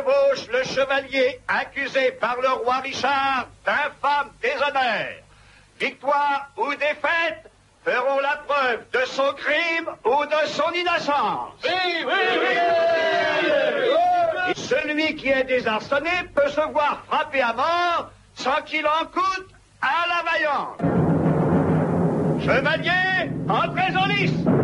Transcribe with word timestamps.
chevauche 0.00 0.48
le 0.52 0.62
chevalier 0.64 1.40
accusé 1.48 2.12
par 2.12 2.36
le 2.40 2.48
roi 2.48 2.76
Richard 2.76 3.48
d'infâme 3.64 4.30
déshonneur. 4.42 5.08
Victoire 5.78 6.50
ou 6.56 6.70
défaite 6.74 7.50
feront 7.84 8.20
la 8.20 8.36
preuve 8.46 8.84
de 8.92 9.00
son 9.06 9.32
crime 9.34 9.88
ou 10.04 10.26
de 10.26 10.46
son 10.48 10.70
innocence. 10.72 11.54
Oui, 11.64 12.04
oui, 12.06 12.12
oui. 12.40 12.56
Et 14.50 14.54
celui 14.54 15.16
qui 15.16 15.28
est 15.28 15.44
désarçonné 15.44 16.10
peut 16.34 16.48
se 16.48 16.60
voir 16.72 17.02
frappé 17.06 17.40
à 17.40 17.52
mort 17.52 18.10
sans 18.34 18.62
qu'il 18.62 18.86
en 18.86 19.06
coûte 19.06 19.48
à 19.80 20.06
la 20.08 20.22
vaillante. 20.30 20.80
Chevalier, 22.42 23.30
entrez 23.48 23.96
en 23.96 24.06
lice. 24.06 24.59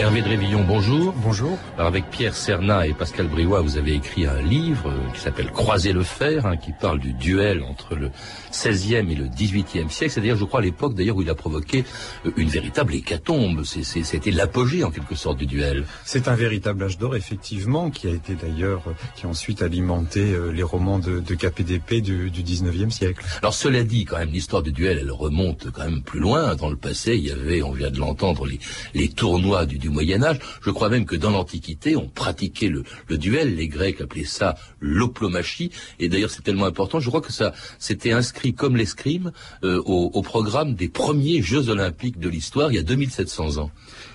Hervé 0.00 0.22
Drévillon, 0.22 0.64
bonjour. 0.66 1.12
Bonjour. 1.18 1.58
Alors 1.76 1.88
avec 1.88 2.08
Pierre 2.08 2.34
Cernat 2.34 2.86
et 2.86 2.94
Pascal 2.94 3.26
Briouat, 3.26 3.60
vous 3.60 3.76
avez 3.76 3.92
écrit 3.92 4.24
un 4.24 4.40
livre 4.40 4.88
euh, 4.88 5.12
qui 5.12 5.20
s'appelle 5.20 5.50
Croiser 5.50 5.92
le 5.92 6.02
fer, 6.02 6.46
hein, 6.46 6.56
qui 6.56 6.72
parle 6.72 7.00
du 7.00 7.12
duel 7.12 7.62
entre 7.62 7.96
le 7.96 8.10
16e 8.50 9.10
et 9.10 9.14
le 9.14 9.26
18e 9.26 9.90
siècle. 9.90 10.10
C'est-à-dire, 10.10 10.36
je 10.36 10.44
crois, 10.46 10.62
l'époque 10.62 10.94
d'ailleurs 10.94 11.16
où 11.16 11.22
il 11.22 11.28
a 11.28 11.34
provoqué 11.34 11.84
euh, 12.24 12.30
une 12.38 12.48
véritable 12.48 12.94
hécatombe. 12.94 13.62
C'était 13.64 14.30
l'apogée 14.30 14.84
en 14.84 14.90
quelque 14.90 15.14
sorte 15.14 15.36
du 15.36 15.44
duel. 15.44 15.84
C'est 16.06 16.28
un 16.28 16.34
véritable 16.34 16.82
âge 16.82 16.96
d'or, 16.96 17.14
effectivement, 17.14 17.90
qui 17.90 18.06
a 18.06 18.10
été 18.10 18.34
d'ailleurs, 18.36 18.80
euh, 18.86 18.92
qui 19.16 19.26
a 19.26 19.28
ensuite 19.28 19.60
alimenté 19.60 20.34
les 20.50 20.62
romans 20.62 20.98
de, 20.98 21.20
de 21.20 21.34
KPDP 21.34 22.00
du, 22.00 22.30
du 22.30 22.42
19e 22.42 22.88
siècle. 22.88 23.22
Alors 23.42 23.52
cela 23.52 23.84
dit, 23.84 24.06
quand 24.06 24.16
même, 24.16 24.30
l'histoire 24.30 24.62
du 24.62 24.72
duel, 24.72 24.98
elle 24.98 25.12
remonte 25.12 25.70
quand 25.70 25.84
même 25.84 26.00
plus 26.00 26.20
loin. 26.20 26.54
Dans 26.54 26.70
le 26.70 26.76
passé, 26.76 27.16
il 27.16 27.26
y 27.26 27.30
avait, 27.30 27.60
on 27.60 27.72
vient 27.72 27.90
de 27.90 27.98
l'entendre, 27.98 28.46
les, 28.46 28.60
les 28.94 29.08
tournois 29.08 29.66
du, 29.66 29.76
du 29.76 29.90
Je 30.00 30.70
crois 30.70 30.88
même 30.88 31.04
que 31.04 31.16
dans 31.16 31.30
l'Antiquité, 31.30 31.96
on 31.96 32.08
pratiquait 32.08 32.68
le, 32.68 32.84
duel. 33.16 33.56
Les 33.56 33.68
Grecs 33.68 34.00
appelaient 34.00 34.24
ça 34.24 34.56
l'oplomachie. 34.80 35.70
Et 35.98 36.08
d'ailleurs, 36.08 36.30
c'est 36.30 36.42
tellement 36.42 36.66
important. 36.66 37.00
Je 37.00 37.08
crois 37.08 37.20
que 37.20 37.32
ça 37.32 37.52
s'était 37.78 38.12
inscrit 38.12 38.54
comme 38.54 38.76
l'escrime 38.76 39.32
euh, 39.64 39.82
au, 39.84 40.10
au 40.12 40.22
programme 40.22 40.74
des 40.74 40.88
premiers 40.88 41.42
Jeux 41.42 41.68
Olympiques 41.68 42.18
de 42.18 42.28
l'histoire, 42.28 42.72
il 42.72 42.76
y 42.76 42.78
a 42.78 42.82
2700 42.82 43.58
ans. 43.58 43.70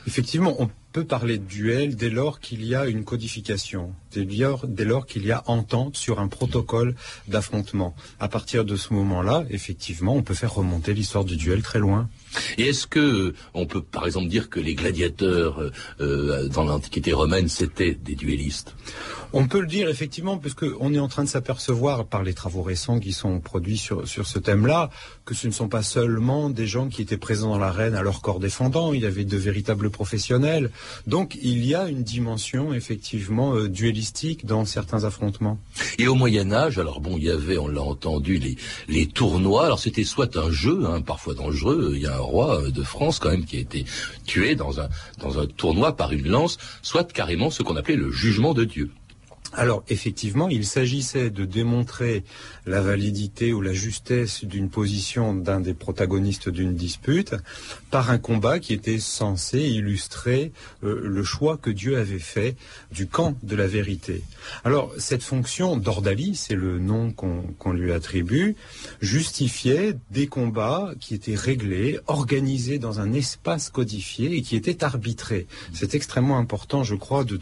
Effectivement, 0.07 0.55
on 0.59 0.69
peut 0.91 1.03
parler 1.03 1.37
de 1.37 1.43
duel 1.43 1.95
dès 1.95 2.09
lors 2.09 2.39
qu'il 2.39 2.63
y 2.63 2.73
a 2.73 2.87
une 2.87 3.03
codification, 3.03 3.93
dès 4.17 4.43
lors, 4.43 4.67
dès 4.67 4.85
lors 4.85 5.05
qu'il 5.05 5.25
y 5.25 5.31
a 5.31 5.43
entente 5.47 5.97
sur 5.97 6.19
un 6.19 6.27
protocole 6.27 6.95
d'affrontement. 7.27 7.95
À 8.19 8.27
partir 8.27 8.65
de 8.65 8.75
ce 8.75 8.93
moment-là, 8.93 9.45
effectivement, 9.49 10.15
on 10.15 10.23
peut 10.23 10.33
faire 10.33 10.53
remonter 10.53 10.93
l'histoire 10.93 11.25
du 11.25 11.37
duel 11.37 11.61
très 11.61 11.79
loin. 11.79 12.09
Et 12.57 12.69
est-ce 12.69 12.87
que 12.87 12.99
euh, 12.99 13.35
on 13.53 13.65
peut, 13.65 13.81
par 13.81 14.05
exemple, 14.05 14.27
dire 14.27 14.49
que 14.49 14.59
les 14.59 14.75
gladiateurs 14.75 15.61
euh, 15.61 15.71
euh, 16.01 16.47
dans 16.49 16.63
l'Antiquité 16.63 17.13
romaine 17.13 17.47
c'était 17.47 17.93
des 17.93 18.15
duellistes? 18.15 18.75
On 19.33 19.47
peut 19.47 19.59
le 19.59 19.67
dire 19.67 19.89
effectivement, 19.89 20.37
puisque 20.37 20.65
on 20.79 20.93
est 20.93 20.99
en 20.99 21.07
train 21.07 21.23
de 21.23 21.29
s'apercevoir 21.29 22.05
par 22.05 22.23
les 22.23 22.33
travaux 22.33 22.61
récents 22.61 22.99
qui 22.99 23.11
sont 23.11 23.39
produits 23.39 23.77
sur 23.77 24.07
sur 24.07 24.27
ce 24.27 24.39
thème-là 24.39 24.89
que 25.25 25.33
ce 25.33 25.47
ne 25.47 25.51
sont 25.51 25.67
pas 25.67 25.83
seulement 25.83 26.49
des 26.49 26.67
gens 26.67 26.87
qui 26.87 27.01
étaient 27.01 27.17
présents 27.17 27.49
dans 27.49 27.57
l'arène 27.57 27.95
à 27.95 28.01
leur 28.01 28.21
corps 28.21 28.39
défendant. 28.39 28.93
Il 28.93 29.01
y 29.01 29.05
avait 29.05 29.25
de 29.25 29.37
véritables 29.37 29.89
professionnels. 29.89 30.71
Donc 31.07 31.37
il 31.41 31.65
y 31.65 31.75
a 31.75 31.87
une 31.87 32.03
dimension 32.03 32.73
effectivement 32.73 33.55
euh, 33.55 33.67
dans 34.43 34.65
certains 34.65 35.03
affrontements. 35.03 35.59
Et 35.97 36.07
au 36.07 36.15
Moyen 36.15 36.51
Âge, 36.51 36.77
alors 36.79 36.99
bon, 36.99 37.17
il 37.17 37.23
y 37.23 37.29
avait, 37.29 37.57
on 37.57 37.67
l'a 37.67 37.81
entendu, 37.81 38.57
les 38.87 39.07
tournois. 39.07 39.65
Alors 39.65 39.79
c'était 39.79 40.03
soit 40.03 40.37
un 40.37 40.51
jeu, 40.51 40.85
hein, 40.85 41.01
parfois 41.01 41.33
dangereux. 41.33 41.93
Il 41.95 42.01
y 42.01 42.07
a 42.07 42.15
un 42.15 42.19
roi 42.19 42.69
de 42.69 42.83
France 42.83 43.19
quand 43.19 43.29
même 43.29 43.45
qui 43.45 43.57
a 43.57 43.59
été 43.59 43.85
tué 44.25 44.55
dans 44.55 44.79
un 44.79 44.89
tournoi 45.57 45.95
par 45.95 46.11
une 46.11 46.27
lance, 46.27 46.57
soit 46.81 47.11
carrément 47.11 47.49
ce 47.49 47.63
qu'on 47.63 47.75
appelait 47.75 47.95
le 47.95 48.11
jugement 48.11 48.53
de 48.53 48.63
Dieu. 48.63 48.91
Alors 49.57 49.83
effectivement, 49.87 50.49
il 50.49 50.65
s'agissait 50.65 51.29
de 51.29 51.45
démontrer 51.45 52.23
la 52.65 52.81
validité 52.81 53.53
ou 53.53 53.61
la 53.61 53.73
justesse 53.73 54.43
d'une 54.43 54.69
position 54.69 55.33
d'un 55.33 55.61
des 55.61 55.73
protagonistes 55.73 56.49
d'une 56.49 56.75
dispute 56.75 57.35
par 57.89 58.11
un 58.11 58.17
combat 58.17 58.59
qui 58.59 58.73
était 58.73 58.99
censé 58.99 59.59
illustrer 59.59 60.51
euh, 60.83 61.01
le 61.03 61.23
choix 61.23 61.57
que 61.57 61.69
Dieu 61.69 61.97
avait 61.97 62.19
fait 62.19 62.55
du 62.91 63.07
camp 63.07 63.37
de 63.43 63.55
la 63.55 63.67
vérité. 63.67 64.23
Alors 64.63 64.91
cette 64.97 65.23
fonction 65.23 65.77
d'ordalie, 65.77 66.35
c'est 66.35 66.55
le 66.55 66.79
nom 66.79 67.11
qu'on 67.11 67.43
qu 67.59 67.71
lui 67.71 67.93
attribue, 67.93 68.55
justifiait 69.01 69.97
des 70.11 70.27
combats 70.27 70.93
qui 70.99 71.15
étaient 71.15 71.35
réglés, 71.35 71.99
organisés 72.07 72.79
dans 72.79 72.99
un 72.99 73.13
espace 73.13 73.69
codifié 73.69 74.35
et 74.35 74.41
qui 74.41 74.55
étaient 74.55 74.83
arbitrés. 74.83 75.47
C'est 75.73 75.95
extrêmement 75.95 76.37
important, 76.37 76.83
je 76.83 76.95
crois, 76.95 77.23
de, 77.23 77.39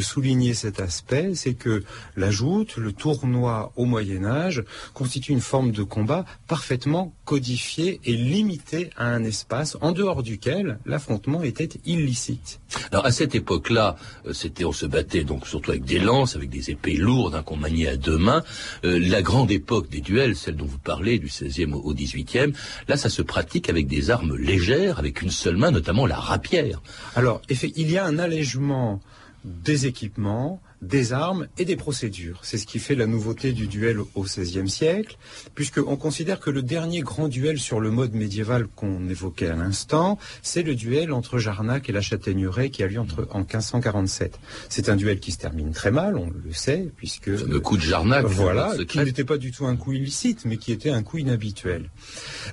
souligner 0.00 0.52
cet 0.52 0.80
aspect 0.80 1.34
que 1.54 1.84
la 2.16 2.30
joute, 2.30 2.76
le 2.76 2.92
tournoi 2.92 3.72
au 3.76 3.84
Moyen 3.84 4.24
Âge, 4.24 4.64
constitue 4.94 5.32
une 5.32 5.40
forme 5.40 5.72
de 5.72 5.82
combat 5.82 6.24
parfaitement 6.48 7.14
codifié 7.24 8.00
et 8.04 8.12
limité 8.12 8.90
à 8.96 9.06
un 9.06 9.24
espace 9.24 9.76
en 9.80 9.92
dehors 9.92 10.22
duquel 10.22 10.78
l'affrontement 10.86 11.42
était 11.42 11.68
illicite. 11.84 12.60
Alors 12.90 13.06
à 13.06 13.12
cette 13.12 13.34
époque-là, 13.34 13.96
c'était 14.32 14.64
on 14.64 14.72
se 14.72 14.86
battait 14.86 15.24
donc 15.24 15.46
surtout 15.46 15.70
avec 15.70 15.84
des 15.84 15.98
lances, 15.98 16.36
avec 16.36 16.50
des 16.50 16.70
épées 16.70 16.96
lourdes 16.96 17.34
hein, 17.34 17.42
qu'on 17.42 17.56
maniait 17.56 17.88
à 17.88 17.96
deux 17.96 18.18
mains. 18.18 18.42
Euh, 18.84 18.98
la 18.98 19.22
grande 19.22 19.50
époque 19.50 19.88
des 19.88 20.00
duels, 20.00 20.36
celle 20.36 20.56
dont 20.56 20.66
vous 20.66 20.78
parlez, 20.78 21.18
du 21.18 21.28
16e 21.28 21.72
au 21.72 21.94
18e, 21.94 22.54
là 22.88 22.96
ça 22.96 23.08
se 23.08 23.22
pratique 23.22 23.68
avec 23.68 23.86
des 23.86 24.10
armes 24.10 24.36
légères, 24.36 24.98
avec 24.98 25.22
une 25.22 25.30
seule 25.30 25.56
main, 25.56 25.70
notamment 25.70 26.06
la 26.06 26.16
rapière. 26.16 26.82
Alors, 27.14 27.40
il 27.48 27.90
y 27.90 27.98
a 27.98 28.04
un 28.04 28.18
allègement 28.18 29.00
des 29.44 29.86
équipements, 29.86 30.60
des 30.82 31.12
armes 31.12 31.46
et 31.58 31.64
des 31.64 31.76
procédures. 31.76 32.40
C'est 32.42 32.58
ce 32.58 32.66
qui 32.66 32.80
fait 32.80 32.96
la 32.96 33.06
nouveauté 33.06 33.52
du 33.52 33.68
duel 33.68 34.00
au 34.14 34.22
XVIe 34.22 34.68
siècle, 34.68 35.16
puisqu'on 35.54 35.96
considère 35.96 36.40
que 36.40 36.50
le 36.50 36.62
dernier 36.62 37.00
grand 37.00 37.28
duel 37.28 37.58
sur 37.58 37.80
le 37.80 37.90
mode 37.90 38.14
médiéval 38.14 38.66
qu'on 38.66 39.08
évoquait 39.08 39.46
à 39.46 39.54
l'instant, 39.54 40.18
c'est 40.42 40.62
le 40.62 40.74
duel 40.74 41.12
entre 41.12 41.38
Jarnac 41.38 41.88
et 41.88 41.92
la 41.92 42.00
Châtaigneraie 42.00 42.70
qui 42.70 42.82
a 42.82 42.88
lieu 42.88 42.98
entre, 42.98 43.28
en 43.30 43.38
1547. 43.38 44.38
C'est 44.68 44.88
un 44.88 44.96
duel 44.96 45.20
qui 45.20 45.30
se 45.30 45.38
termine 45.38 45.70
très 45.70 45.92
mal, 45.92 46.16
on 46.16 46.30
le 46.30 46.52
sait, 46.52 46.88
puisque... 46.96 47.28
Le 47.28 47.60
coup 47.60 47.76
de 47.76 47.82
Jarnac, 47.82 48.26
voilà, 48.26 48.74
qui 48.88 48.98
n'était 48.98 49.24
pas 49.24 49.38
du 49.38 49.52
tout 49.52 49.66
un 49.66 49.76
coup 49.76 49.92
illicite, 49.92 50.44
mais 50.44 50.56
qui 50.56 50.72
était 50.72 50.90
un 50.90 51.04
coup 51.04 51.18
inhabituel. 51.18 51.90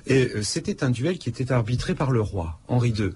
Et 0.06 0.30
euh, 0.36 0.42
c'était 0.42 0.84
un 0.84 0.90
duel 0.90 1.18
qui 1.18 1.28
était 1.28 1.50
arbitré 1.50 1.94
par 1.94 2.12
le 2.12 2.20
roi, 2.20 2.60
Henri 2.68 2.90
II. 2.90 3.10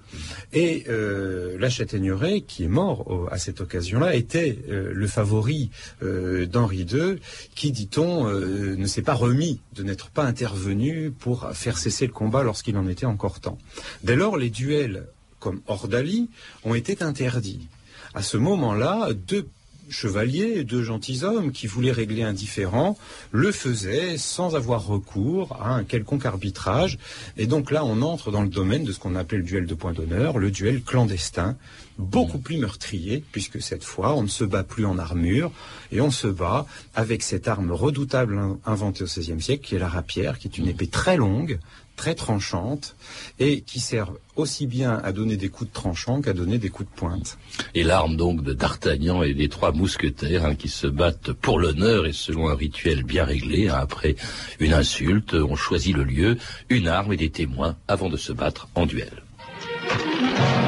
Et 0.51 0.83
euh, 0.89 1.55
la 1.57 1.69
Châtaigneraie, 1.69 2.41
qui 2.41 2.65
est 2.65 2.69
mort 2.69 3.29
à 3.31 3.37
cette 3.37 3.61
occasion-là, 3.61 4.15
était 4.15 4.59
euh, 4.69 4.91
le 4.93 5.04
le 5.05 5.11
favori 5.11 5.69
euh, 6.01 6.45
d'Henri 6.47 6.81
II, 6.81 7.19
qui, 7.53 7.71
dit-on, 7.71 8.27
euh, 8.27 8.75
ne 8.75 8.87
s'est 8.87 9.03
pas 9.03 9.13
remis 9.13 9.61
de 9.75 9.83
n'être 9.83 10.09
pas 10.09 10.23
intervenu 10.23 11.11
pour 11.11 11.49
faire 11.53 11.77
cesser 11.77 12.07
le 12.07 12.13
combat 12.13 12.43
lorsqu'il 12.43 12.75
en 12.77 12.87
était 12.87 13.05
encore 13.05 13.39
temps. 13.39 13.59
Dès 14.03 14.15
lors, 14.15 14.35
les 14.37 14.49
duels 14.49 15.07
comme 15.39 15.61
Ordalie 15.67 16.29
ont 16.63 16.73
été 16.73 17.03
interdits. 17.03 17.67
À 18.15 18.23
ce 18.23 18.37
moment-là, 18.37 19.09
deux 19.13 19.47
chevaliers, 19.89 20.63
deux 20.63 20.83
gentilshommes 20.83 21.51
qui 21.51 21.67
voulaient 21.67 21.91
régler 21.91 22.23
un 22.23 22.33
différend, 22.33 22.97
le 23.31 23.51
faisaient 23.51 24.17
sans 24.17 24.55
avoir 24.55 24.85
recours 24.85 25.57
à 25.61 25.73
un 25.73 25.83
quelconque 25.83 26.25
arbitrage. 26.25 26.97
Et 27.37 27.47
donc 27.47 27.71
là, 27.71 27.85
on 27.85 28.01
entre 28.01 28.31
dans 28.31 28.41
le 28.41 28.49
domaine 28.49 28.83
de 28.83 28.91
ce 28.91 28.99
qu'on 28.99 29.15
appelait 29.15 29.39
le 29.39 29.43
duel 29.43 29.65
de 29.65 29.73
point 29.73 29.93
d'honneur, 29.93 30.37
le 30.37 30.51
duel 30.51 30.81
clandestin, 30.81 31.57
beaucoup 31.97 32.39
plus 32.39 32.57
meurtrier, 32.57 33.23
puisque 33.31 33.61
cette 33.61 33.83
fois, 33.83 34.15
on 34.15 34.23
ne 34.23 34.27
se 34.27 34.43
bat 34.43 34.63
plus 34.63 34.85
en 34.85 34.97
armure, 34.97 35.51
et 35.91 36.01
on 36.01 36.11
se 36.11 36.27
bat 36.27 36.65
avec 36.93 37.23
cette 37.23 37.47
arme 37.47 37.71
redoutable 37.71 38.39
inventée 38.65 39.03
au 39.03 39.07
XVIe 39.07 39.41
siècle, 39.41 39.65
qui 39.65 39.75
est 39.75 39.79
la 39.79 39.87
rapière, 39.87 40.39
qui 40.39 40.47
est 40.47 40.57
une 40.57 40.67
épée 40.67 40.87
très 40.87 41.15
longue, 41.15 41.59
très 41.95 42.15
tranchante 42.15 42.95
et 43.39 43.61
qui 43.61 43.79
servent 43.79 44.17
aussi 44.35 44.67
bien 44.67 44.99
à 45.03 45.11
donner 45.11 45.37
des 45.37 45.49
coups 45.49 45.69
de 45.69 45.73
tranchant 45.73 46.21
qu'à 46.21 46.33
donner 46.33 46.57
des 46.57 46.69
coups 46.69 46.89
de 46.89 46.95
pointe. 46.95 47.37
Et 47.73 47.83
l'arme 47.83 48.17
donc 48.17 48.43
de 48.43 48.53
D'Artagnan 48.53 49.23
et 49.23 49.33
des 49.33 49.49
trois 49.49 49.71
mousquetaires 49.71 50.45
hein, 50.45 50.55
qui 50.55 50.67
se 50.67 50.87
battent 50.87 51.31
pour 51.31 51.59
l'honneur 51.59 52.05
et 52.05 52.13
selon 52.13 52.49
un 52.49 52.55
rituel 52.55 53.03
bien 53.03 53.23
réglé. 53.23 53.69
Hein, 53.69 53.77
après 53.79 54.15
une 54.59 54.73
insulte, 54.73 55.33
on 55.33 55.55
choisit 55.55 55.95
le 55.95 56.03
lieu, 56.03 56.37
une 56.69 56.87
arme 56.87 57.13
et 57.13 57.17
des 57.17 57.29
témoins 57.29 57.77
avant 57.87 58.09
de 58.09 58.17
se 58.17 58.33
battre 58.33 58.67
en 58.75 58.85
duel. 58.85 59.23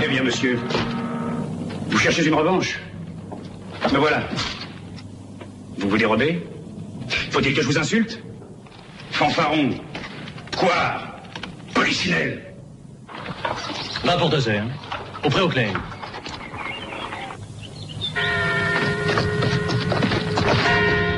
Eh 0.04 0.08
bien, 0.08 0.24
monsieur, 0.24 0.60
vous 1.90 1.98
cherchez 1.98 2.26
une 2.26 2.36
revanche? 2.36 2.80
Me 3.92 3.98
voilà. 3.98 4.28
Vous 5.78 5.90
vous 5.90 5.98
dérobez? 5.98 6.44
Faut-il 7.32 7.54
que 7.54 7.62
je 7.62 7.68
vous 7.68 7.78
insulte? 7.78 8.22
Fanfaron 9.12 9.70
Quoi 10.58 11.17
Polichinelle 11.88 12.42
Va 14.04 14.18
pour 14.18 14.30
deux 14.30 14.50
heures. 14.50 14.66
Au 15.24 15.30
pré 15.30 15.40
au 15.40 15.48
clair. 15.48 15.72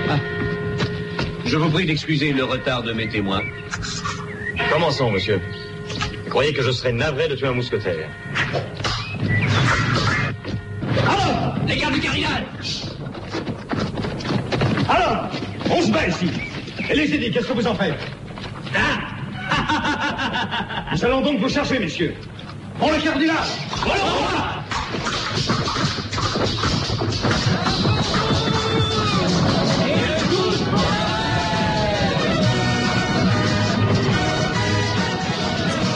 Ah. 0.08 0.20
Je 1.44 1.58
vous 1.58 1.72
prie 1.72 1.88
d'excuser 1.88 2.34
le 2.34 2.44
retard 2.44 2.84
de 2.84 2.94
mes 2.94 3.10
témoins. 3.10 3.42
Commençons, 4.72 5.10
monsieur. 5.10 5.42
Vous 6.26 6.30
croyez 6.30 6.54
que 6.54 6.62
je 6.62 6.70
serais 6.70 6.94
navré 6.94 7.28
de 7.28 7.36
tuer 7.36 7.48
un 7.48 7.54
mousquetaire? 7.54 8.08
Alors, 11.08 11.56
les 11.68 11.78
gars 11.78 11.90
du 11.90 12.00
cardinal 12.00 12.46
Alors, 14.88 15.32
on 15.72 15.82
se 15.82 15.92
bat 15.92 16.08
ici. 16.08 16.30
Et 16.88 16.96
les 16.96 17.12
édits, 17.12 17.32
qu'est-ce 17.32 17.48
que 17.48 17.54
vous 17.54 17.66
en 17.66 17.74
faites? 17.74 17.94
Hein 17.94 18.19
Nous 20.92 21.06
allons 21.06 21.22
donc 21.22 21.40
vous 21.40 21.50
chercher, 21.50 21.80
messieurs. 21.80 22.16
Pour 22.80 22.92
le 22.92 22.98
cardinal 23.02 23.36
Voilà 23.86 24.64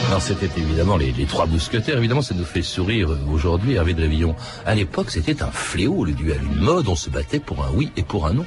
Alors 0.08 0.22
c'était 0.22 0.60
évidemment 0.60 0.96
les, 0.96 1.10
les 1.10 1.24
trois 1.24 1.46
mousquetaires. 1.46 1.98
Évidemment, 1.98 2.22
ça 2.22 2.36
nous 2.36 2.44
fait 2.44 2.62
sourire 2.62 3.08
aujourd'hui, 3.32 3.74
Hervé 3.74 3.94
de 3.94 4.02
Révillon. 4.02 4.36
À 4.64 4.76
l'époque, 4.76 5.10
c'était 5.10 5.42
un 5.42 5.50
fléau, 5.50 6.04
le 6.04 6.12
duel. 6.12 6.38
Une 6.40 6.60
mode, 6.60 6.86
on 6.86 6.94
se 6.94 7.10
battait 7.10 7.40
pour 7.40 7.64
un 7.64 7.70
oui 7.74 7.90
et 7.96 8.04
pour 8.04 8.26
un 8.26 8.34
non. 8.34 8.44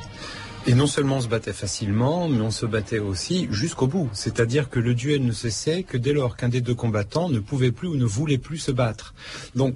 Et 0.68 0.74
non 0.74 0.86
seulement 0.86 1.16
on 1.16 1.22
se 1.22 1.30
battait 1.30 1.54
facilement, 1.54 2.28
mais 2.28 2.42
on 2.42 2.52
se 2.52 2.66
battait 2.66 3.00
aussi 3.00 3.48
jusqu'au 3.52 3.88
bout. 3.88 4.10
C'est-à-dire 4.12 4.70
que 4.70 4.82
le 4.82 4.94
duel 4.96 5.26
ne 5.26 5.32
cessait 5.32 5.84
que 5.84 5.96
dès 5.96 6.12
lors 6.12 6.36
qu'un 6.36 6.50
des 6.50 6.60
deux 6.60 6.76
combattants 6.76 7.30
ne 7.30 7.40
pouvait 7.40 7.72
plus 7.72 7.88
ou 7.88 7.96
ne 7.96 8.04
voulait 8.04 8.38
plus 8.38 8.58
se 8.58 8.72
battre. 8.72 9.14
Donc, 9.56 9.76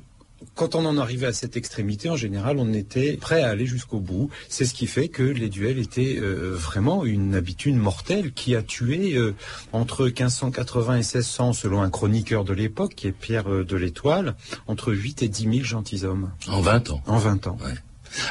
quand 0.55 0.75
on 0.75 0.85
en 0.85 0.97
arrivait 0.97 1.27
à 1.27 1.33
cette 1.33 1.55
extrémité, 1.55 2.09
en 2.09 2.17
général, 2.17 2.57
on 2.59 2.73
était 2.73 3.13
prêt 3.13 3.41
à 3.41 3.49
aller 3.49 3.65
jusqu'au 3.65 4.01
bout. 4.01 4.29
C'est 4.49 4.65
ce 4.65 4.73
qui 4.73 4.85
fait 4.85 5.07
que 5.07 5.23
les 5.23 5.47
duels 5.47 5.79
étaient 5.79 6.17
euh, 6.19 6.53
vraiment 6.55 7.05
une 7.05 7.35
habitude 7.35 7.75
mortelle 7.75 8.33
qui 8.33 8.53
a 8.55 8.61
tué 8.61 9.15
euh, 9.15 9.33
entre 9.71 10.03
1580 10.03 10.93
et 10.93 10.97
1600, 10.97 11.53
selon 11.53 11.81
un 11.81 11.89
chroniqueur 11.89 12.43
de 12.43 12.53
l'époque, 12.53 12.95
qui 12.95 13.07
est 13.07 13.13
Pierre 13.13 13.49
euh, 13.49 13.63
de 13.63 13.77
l'Étoile, 13.77 14.35
entre 14.67 14.93
8 14.93 15.23
et 15.23 15.29
10 15.29 15.43
000 15.43 15.63
gentilshommes. 15.63 16.31
En 16.49 16.59
20 16.59 16.89
ans. 16.89 17.01
En 17.05 17.17
20 17.17 17.47
ans. 17.47 17.57
Ouais. 17.63 17.75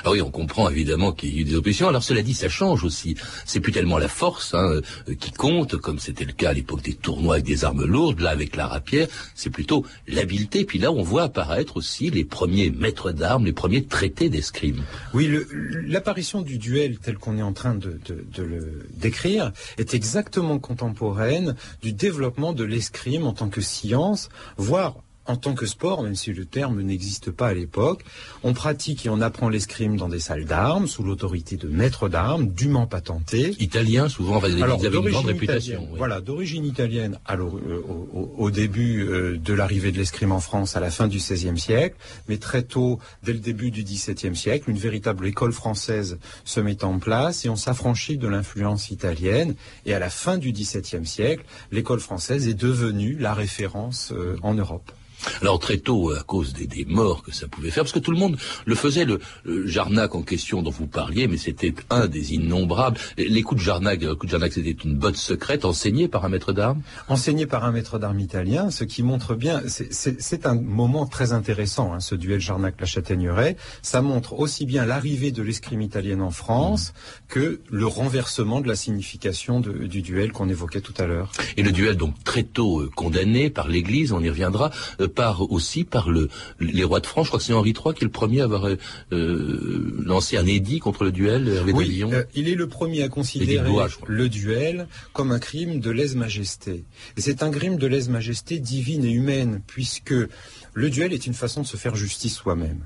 Ah 0.04 0.10
oui, 0.10 0.20
on 0.22 0.30
comprend 0.30 0.68
évidemment 0.68 1.12
qu'il 1.12 1.34
y 1.34 1.38
a 1.38 1.40
eu 1.40 1.44
des 1.44 1.54
oppositions. 1.54 1.88
Alors 1.88 2.02
cela 2.02 2.22
dit, 2.22 2.34
ça 2.34 2.48
change 2.48 2.84
aussi. 2.84 3.16
C'est 3.44 3.60
plus 3.60 3.72
tellement 3.72 3.98
la 3.98 4.08
force 4.08 4.54
hein, 4.54 4.80
euh, 5.08 5.14
qui 5.14 5.32
compte, 5.32 5.76
comme 5.76 5.98
c'était 5.98 6.24
le 6.24 6.32
cas 6.32 6.50
à 6.50 6.52
l'époque 6.52 6.82
des 6.82 6.94
tournois 6.94 7.34
avec 7.34 7.46
des 7.46 7.64
armes 7.64 7.84
lourdes, 7.84 8.20
là 8.20 8.30
avec 8.30 8.56
la 8.56 8.66
rapière, 8.66 9.08
c'est 9.34 9.50
plutôt 9.50 9.84
l'habileté. 10.06 10.64
Puis 10.64 10.78
là, 10.78 10.92
on 10.92 11.02
voit 11.02 11.24
apparaître 11.24 11.76
aussi 11.76 12.10
les 12.10 12.24
premiers 12.24 12.70
maîtres 12.70 13.12
d'armes, 13.12 13.44
les 13.44 13.52
premiers 13.52 13.84
traités 13.84 14.28
d'escrime. 14.28 14.82
Oui, 15.14 15.30
l'apparition 15.86 16.42
du 16.42 16.58
duel 16.58 16.98
tel 16.98 17.18
qu'on 17.18 17.38
est 17.38 17.42
en 17.42 17.52
train 17.52 17.74
de, 17.74 17.98
de, 18.06 18.24
de 18.34 18.42
le 18.42 18.88
décrire 18.94 19.52
est 19.78 19.94
exactement 19.94 20.58
contemporaine 20.58 21.54
du 21.82 21.92
développement 21.92 22.52
de 22.52 22.64
l'escrime 22.64 23.26
en 23.26 23.32
tant 23.32 23.48
que 23.48 23.60
science, 23.60 24.28
voire 24.56 24.96
en 25.30 25.36
tant 25.36 25.54
que 25.54 25.66
sport, 25.66 26.02
même 26.02 26.14
si 26.14 26.32
le 26.32 26.44
terme 26.44 26.82
n'existe 26.82 27.30
pas 27.30 27.48
à 27.48 27.54
l'époque. 27.54 28.02
On 28.42 28.52
pratique 28.52 29.06
et 29.06 29.08
on 29.08 29.20
apprend 29.20 29.48
l'escrime 29.48 29.96
dans 29.96 30.08
des 30.08 30.20
salles 30.20 30.44
d'armes, 30.44 30.86
sous 30.86 31.02
l'autorité 31.02 31.56
de 31.56 31.68
maîtres 31.68 32.08
d'armes, 32.08 32.48
dûment 32.48 32.86
patentés. 32.86 33.54
Italiens, 33.60 34.08
souvent, 34.08 34.40
ils 34.46 34.62
Alors, 34.62 34.78
avaient 34.78 34.86
une 34.88 34.92
grande 34.92 35.02
d'origine 35.04 35.26
réputation. 35.26 35.88
oui. 35.90 35.98
Voilà, 35.98 36.20
d'origine 36.20 36.64
italienne 36.64 37.18
euh, 37.30 37.36
au, 37.38 38.08
au- 38.12 38.34
au 38.36 38.50
début 38.50 39.02
euh, 39.08 39.38
de 39.38 39.54
l'arrivée 39.54 39.92
de 39.92 39.98
l'escrime 39.98 40.32
en 40.32 40.40
France 40.40 40.76
à 40.76 40.80
la 40.80 40.90
fin 40.90 41.08
du 41.08 41.18
XVIe 41.18 41.58
siècle, 41.58 41.96
mais 42.28 42.38
très 42.38 42.62
tôt, 42.62 42.98
dès 43.22 43.32
le 43.32 43.38
début 43.38 43.70
du 43.70 43.82
XVIIe 43.84 44.34
siècle, 44.36 44.68
une 44.70 44.78
véritable 44.78 45.26
école 45.26 45.52
française 45.52 46.18
se 46.44 46.60
met 46.60 46.82
en 46.84 46.98
place 46.98 47.44
et 47.44 47.48
on 47.48 47.56
s'affranchit 47.56 48.16
de 48.18 48.28
l'influence 48.28 48.90
italienne. 48.90 49.54
Et 49.86 49.94
à 49.94 49.98
la 49.98 50.10
fin 50.10 50.38
du 50.38 50.52
XVIIe 50.52 51.06
siècle, 51.06 51.44
l'école 51.72 52.00
française 52.00 52.48
est 52.48 52.54
devenue 52.54 53.16
la 53.18 53.34
référence 53.34 54.12
euh, 54.12 54.36
en 54.42 54.54
Europe. 54.54 54.90
Alors 55.43 55.58
très 55.58 55.78
tôt, 55.78 56.12
à 56.12 56.22
cause 56.22 56.52
des, 56.52 56.67
des 56.67 56.84
morts 56.84 57.22
que 57.22 57.32
ça 57.32 57.49
pouvait 57.49 57.70
faire, 57.70 57.84
parce 57.84 57.93
que 57.93 57.99
tout 57.99 58.11
le 58.12 58.19
monde 58.19 58.37
le 58.64 58.75
faisait, 58.75 59.05
le, 59.05 59.20
le 59.44 59.67
Jarnac 59.67 60.14
en 60.14 60.22
question 60.22 60.62
dont 60.62 60.70
vous 60.70 60.87
parliez, 60.87 61.26
mais 61.28 61.37
c'était 61.37 61.75
un 61.90 62.06
des 62.06 62.34
innombrables. 62.34 62.99
Les 63.17 63.43
coups 63.43 63.61
de 63.61 63.64
Jarnac, 63.64 64.00
les 64.00 64.08
coups 64.08 64.26
de 64.26 64.31
Jarnac, 64.31 64.52
c'était 64.52 64.70
une 64.84 64.94
botte 64.96 65.17
secrète 65.17 65.64
enseignée 65.64 66.08
par 66.08 66.25
un 66.25 66.28
maître 66.28 66.52
d'armes? 66.52 66.82
enseigné 67.08 67.46
par 67.46 67.64
un 67.64 67.72
maître 67.72 67.99
d'armes 67.99 68.20
italien, 68.20 68.70
ce 68.70 68.84
qui 68.84 69.02
montre 69.02 69.34
bien, 69.34 69.62
c'est- 69.67 70.46
un 70.46 70.55
moment 70.55 71.06
très 71.06 71.32
intéressant, 71.32 71.93
hein, 71.93 72.00
ce 72.00 72.14
duel 72.14 72.40
Jarnac-La 72.40 72.87
Châtaigneraie. 72.87 73.56
Ça 73.82 74.00
montre 74.00 74.32
aussi 74.38 74.64
bien 74.64 74.87
l'arrivée 74.87 75.32
de 75.32 75.43
l'escrime 75.43 75.82
italienne 75.82 76.23
en 76.23 76.31
France 76.31 76.94
que 77.28 77.61
le 77.70 77.87
renversement 77.87 78.61
de 78.62 78.69
la 78.69 78.75
signification 78.76 79.61
de- 79.61 79.87
du 79.87 80.00
duel 80.02 80.32
qu'on 80.32 80.49
évoquait 80.49 80.81
tout 80.81 80.94
à 80.99 81.06
l'heure. 81.06 81.31
Et 81.56 81.62
le 81.62 81.73
duel, 81.73 81.96
donc 81.96 82.14
très 82.25 82.43
tôt 82.43 82.81
euh, 82.81 82.90
condamné 82.96 83.50
par 83.50 83.69
l'Église, 83.69 84.12
on 84.12 84.20
y 84.20 84.28
reviendra, 84.31 84.70
euh, 85.00 85.08
par 85.10 85.50
aussi 85.52 85.84
par 85.84 86.10
le, 86.10 86.28
les 86.60 86.84
rois 86.84 87.00
de 87.00 87.06
France. 87.06 87.26
Je 87.26 87.30
crois 87.30 87.38
que 87.38 87.44
c'est 87.44 87.52
Henri 87.52 87.70
III 87.70 87.94
qui 87.94 88.04
est 88.04 88.06
le 88.06 88.10
premier 88.10 88.40
à 88.40 88.44
avoir 88.44 88.66
euh, 88.66 90.02
lancé 90.04 90.36
un 90.36 90.46
édit 90.46 90.78
contre 90.78 91.04
le 91.04 91.12
duel, 91.12 91.48
Hervé 91.48 91.72
de 91.72 91.76
Oui, 91.76 92.02
euh, 92.02 92.24
il 92.34 92.48
est 92.48 92.54
le 92.54 92.68
premier 92.68 93.02
à 93.02 93.08
considérer 93.08 93.68
Blois, 93.68 93.88
le 94.06 94.28
duel 94.28 94.86
comme 95.12 95.32
un 95.32 95.38
crime 95.38 95.80
de 95.80 95.90
lèse-majesté. 95.90 96.84
Et 97.16 97.20
c'est 97.20 97.42
un 97.42 97.50
crime 97.50 97.76
de 97.76 97.86
lèse-majesté 97.86 98.58
divine 98.58 99.04
et 99.04 99.10
humaine, 99.10 99.62
puisque 99.66 100.14
le 100.72 100.90
duel 100.90 101.12
est 101.12 101.26
une 101.26 101.34
façon 101.34 101.62
de 101.62 101.66
se 101.66 101.76
faire 101.76 101.96
justice 101.96 102.36
soi-même. 102.36 102.84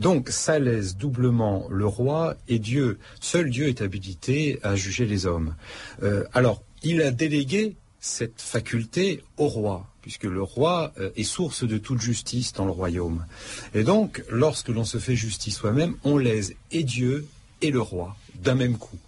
Donc, 0.00 0.30
ça 0.30 0.58
lèse 0.58 0.96
doublement 0.96 1.66
le 1.70 1.86
roi 1.86 2.36
et 2.48 2.58
Dieu. 2.58 2.98
Seul 3.20 3.50
Dieu 3.50 3.68
est 3.68 3.82
habilité 3.82 4.58
à 4.62 4.74
juger 4.74 5.06
les 5.06 5.26
hommes. 5.26 5.54
Euh, 6.02 6.24
alors, 6.32 6.62
il 6.82 7.02
a 7.02 7.10
délégué 7.10 7.76
cette 8.00 8.40
faculté 8.40 9.22
au 9.36 9.48
roi, 9.48 9.86
puisque 10.02 10.24
le 10.24 10.42
roi 10.42 10.92
euh, 10.98 11.10
est 11.16 11.24
source 11.24 11.64
de 11.64 11.78
toute 11.78 12.00
justice 12.00 12.52
dans 12.52 12.64
le 12.64 12.70
royaume. 12.70 13.26
Et 13.74 13.84
donc, 13.84 14.24
lorsque 14.30 14.68
l'on 14.68 14.84
se 14.84 14.98
fait 14.98 15.16
justice 15.16 15.56
soi-même, 15.56 15.96
on 16.04 16.16
lèse 16.16 16.54
et 16.72 16.82
Dieu 16.82 17.26
et 17.60 17.70
le 17.70 17.80
roi 17.80 18.16
d'un 18.36 18.54
même 18.54 18.78
coup. 18.78 18.98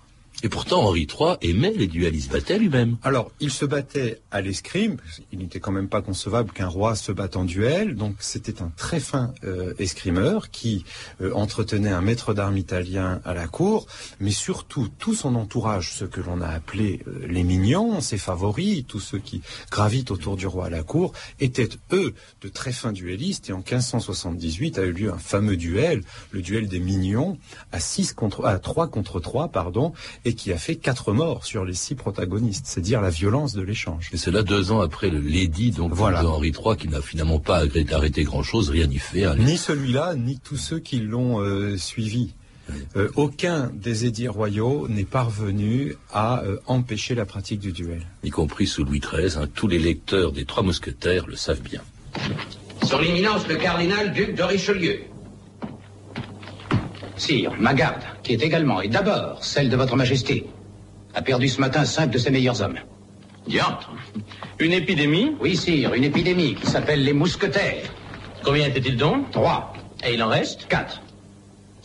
Et 0.45 0.49
pourtant, 0.49 0.83
Henri 0.83 1.03
III 1.03 1.37
aimait 1.43 1.73
les 1.73 1.87
duels, 1.87 2.17
il 2.17 2.23
se 2.23 2.29
battait 2.29 2.59
lui-même. 2.59 2.97
Alors, 3.05 3.31
il 3.39 3.51
se 3.51 3.65
battait 3.65 4.21
à 4.33 4.41
l'escrime. 4.41 4.97
Il 5.31 5.39
n'était 5.39 5.61
quand 5.61 5.71
même 5.71 5.89
pas 5.89 6.03
concevable 6.03 6.51
qu'un 6.51 6.67
roi 6.67 6.97
se 6.97 7.13
batte 7.13 7.37
en 7.37 7.45
duel. 7.45 7.95
Donc, 7.95 8.17
c'était 8.19 8.61
un 8.61 8.73
très 8.77 8.99
fin 8.99 9.33
euh, 9.45 9.73
escrimeur 9.79 10.51
qui 10.51 10.85
euh, 11.21 11.33
entretenait 11.35 11.93
un 11.93 12.01
maître 12.01 12.35
d'armes 12.35 12.57
italien 12.57 13.21
à 13.25 13.35
la 13.35 13.47
cour, 13.47 13.87
mais 14.19 14.33
surtout 14.33 14.89
tout 14.99 15.15
son 15.15 15.37
entourage, 15.37 15.93
ce 15.93 16.05
que 16.05 16.21
l'on 16.21 16.41
a 16.41 16.49
appelé 16.49 17.03
euh, 17.07 17.27
les 17.29 17.45
mignons, 17.45 18.01
ses 18.01 18.19
favoris, 18.19 18.85
tous 18.87 19.01
ceux 19.01 19.19
qui 19.19 19.43
gravitent 19.71 20.11
autour 20.11 20.37
du 20.37 20.49
roi 20.49 20.67
à 20.67 20.71
la 20.71 20.83
cour, 20.83 21.13
étaient 21.39 21.69
eux 21.93 22.15
de 22.41 22.49
très 22.49 22.73
fins 22.73 22.93
duellistes. 22.93 23.49
Et 23.49 23.53
en 23.53 23.59
1578 23.59 24.79
a 24.79 24.83
eu 24.83 24.93
lieu 24.93 25.13
un 25.13 25.19
fameux 25.19 25.57
duel, 25.57 26.03
le 26.33 26.43
duel 26.43 26.67
des 26.67 26.81
mignons, 26.81 27.39
à 27.71 27.79
contre, 28.17 28.45
à 28.45 28.59
trois 28.59 28.89
contre 28.89 29.21
trois, 29.21 29.49
pardon, 29.49 29.93
et 30.25 30.32
qui 30.35 30.53
a 30.53 30.57
fait 30.59 30.77
quatre 30.77 31.13
morts 31.13 31.45
sur 31.45 31.65
les 31.65 31.75
six 31.75 31.95
protagonistes. 31.95 32.65
C'est 32.67 32.81
dire 32.81 33.01
la 33.01 33.11
violence 33.11 33.53
de 33.55 33.63
l'échange. 33.63 34.11
Et 34.13 34.17
cela 34.17 34.43
deux 34.43 34.73
ans 34.73 34.81
après 34.81 35.11
le 35.11 35.19
l'édit 35.21 35.71
donc 35.71 35.93
Voilà. 35.95 36.23
de 36.23 36.27
Henri 36.27 36.49
III 36.53 36.77
qui 36.77 36.89
n'a 36.89 37.01
finalement 37.03 37.39
pas 37.39 37.65
arrêté, 37.93 38.25
grand-chose, 38.25 38.71
rien 38.71 38.87
n'y 38.87 38.99
fait. 38.99 39.25
Ni 39.37 39.57
celui-là, 39.57 40.15
ni 40.15 40.39
tous 40.39 40.57
ceux 40.57 40.79
qui 40.79 41.01
l'ont 41.01 41.41
euh, 41.41 41.77
suivi. 41.77 42.35
Euh, 42.97 43.09
aucun 43.17 43.71
des 43.75 44.07
édits 44.07 44.29
royaux 44.29 44.87
n'est 44.89 45.05
parvenu 45.05 45.97
à 46.13 46.43
euh, 46.43 46.59
empêcher 46.67 47.15
la 47.15 47.27
pratique 47.27 47.59
du 47.61 47.73
duel. 47.73 48.07
y 48.23 48.31
compris 48.31 48.67
sous 48.67 48.85
Louis 48.85 49.01
XIII. 49.01 49.37
hein. 49.37 49.49
tous 49.53 49.67
les 49.67 49.79
lecteurs 49.81 50.33
des 50.33 50.45
Trois 50.45 50.63
Mousquetaires 50.63 51.27
le 51.27 51.37
savent 51.37 51.61
bien. 51.61 51.81
Son 52.85 53.01
éminence 53.01 53.47
le 53.49 53.57
cardinal 53.57 54.13
duc 54.13 54.35
de 54.37 54.43
Richelieu. 54.43 55.01
Sire, 57.23 57.53
ma 57.57 57.73
garde, 57.73 58.03
qui 58.25 58.33
est 58.33 58.43
également 58.43 58.81
et 58.81 58.89
d'abord 58.89 59.45
celle 59.45 59.69
de 59.69 59.77
votre 59.77 59.95
majesté, 59.95 60.45
a 61.15 61.23
perdu 61.23 61.49
ce 61.49 61.61
matin 61.61 61.85
cinq 61.85 62.11
de 62.11 62.19
ses 62.19 62.31
meilleurs 62.33 62.61
hommes. 62.63 62.81
Diantre. 63.47 63.93
Une 64.59 64.73
épidémie? 64.73 65.37
Oui, 65.41 65.57
sire, 65.57 65.95
une 65.95 66.03
épidémie 66.03 66.57
qui 66.57 66.67
s'appelle 66.67 67.05
les 67.05 67.13
mousquetaires. 67.13 67.85
Combien 68.43 68.67
était-il 68.67 68.97
donc? 68.97 69.31
Trois, 69.31 69.73
Et 70.05 70.15
il 70.15 70.23
en 70.23 70.27
reste? 70.27 70.67
Quatre. 70.67 71.01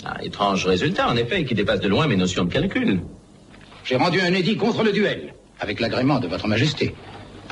Ah, 0.03 0.17
étrange 0.23 0.65
résultat, 0.65 1.07
en 1.07 1.15
effet, 1.15 1.45
qui 1.45 1.53
dépasse 1.53 1.81
de 1.81 1.87
loin 1.87 2.07
mes 2.07 2.15
notions 2.17 2.45
de 2.45 2.51
calcul. 2.51 3.01
J'ai 3.83 3.95
rendu 3.95 4.19
un 4.19 4.33
édit 4.33 4.57
contre 4.57 4.81
le 4.81 4.91
duel, 4.91 5.35
avec 5.59 5.79
l'agrément 5.79 6.19
de 6.19 6.27
votre 6.27 6.47
majesté. 6.47 6.95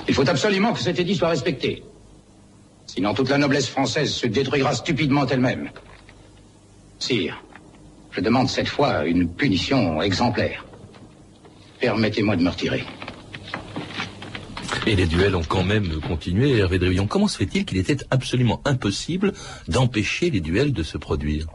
Il 0.07 0.15
faut 0.15 0.27
absolument 0.27 0.73
que 0.73 0.79
cet 0.79 0.99
édit 0.99 1.15
soit 1.15 1.29
respecté. 1.29 1.83
Sinon, 2.87 3.13
toute 3.13 3.29
la 3.29 3.37
noblesse 3.37 3.69
française 3.69 4.11
se 4.11 4.25
détruira 4.25 4.73
stupidement 4.73 5.27
elle-même. 5.27 5.69
Sire, 6.97 7.43
je 8.15 8.21
demande 8.21 8.49
cette 8.49 8.69
fois 8.69 9.05
une 9.05 9.27
punition 9.27 10.01
exemplaire. 10.01 10.65
Permettez-moi 11.81 12.37
de 12.37 12.43
me 12.43 12.49
retirer. 12.49 12.83
Et 14.87 14.95
les 14.95 15.05
duels 15.05 15.35
ont 15.35 15.43
quand 15.43 15.63
même 15.63 15.99
continué. 15.99 16.57
Hervé 16.57 16.79
Drévillon, 16.79 17.07
comment 17.07 17.27
se 17.27 17.37
fait-il 17.37 17.65
qu'il 17.65 17.77
était 17.77 17.97
absolument 18.11 18.61
impossible 18.65 19.33
d'empêcher 19.67 20.29
les 20.29 20.39
duels 20.39 20.71
de 20.71 20.83
se 20.83 20.97
produire? 20.97 21.47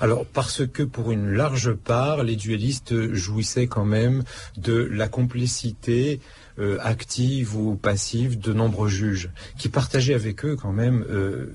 Alors 0.00 0.24
parce 0.24 0.66
que 0.66 0.82
pour 0.82 1.12
une 1.12 1.32
large 1.32 1.74
part, 1.74 2.22
les 2.22 2.36
duellistes 2.36 3.12
jouissaient 3.12 3.66
quand 3.66 3.84
même 3.84 4.22
de 4.56 4.88
la 4.90 5.08
complicité 5.08 6.20
euh, 6.58 6.78
active 6.80 7.56
ou 7.56 7.74
passive 7.74 8.38
de 8.38 8.54
nombreux 8.54 8.88
juges 8.88 9.28
qui 9.58 9.68
partageaient 9.68 10.14
avec 10.14 10.46
eux 10.46 10.56
quand 10.56 10.72
même 10.72 11.04
euh, 11.10 11.52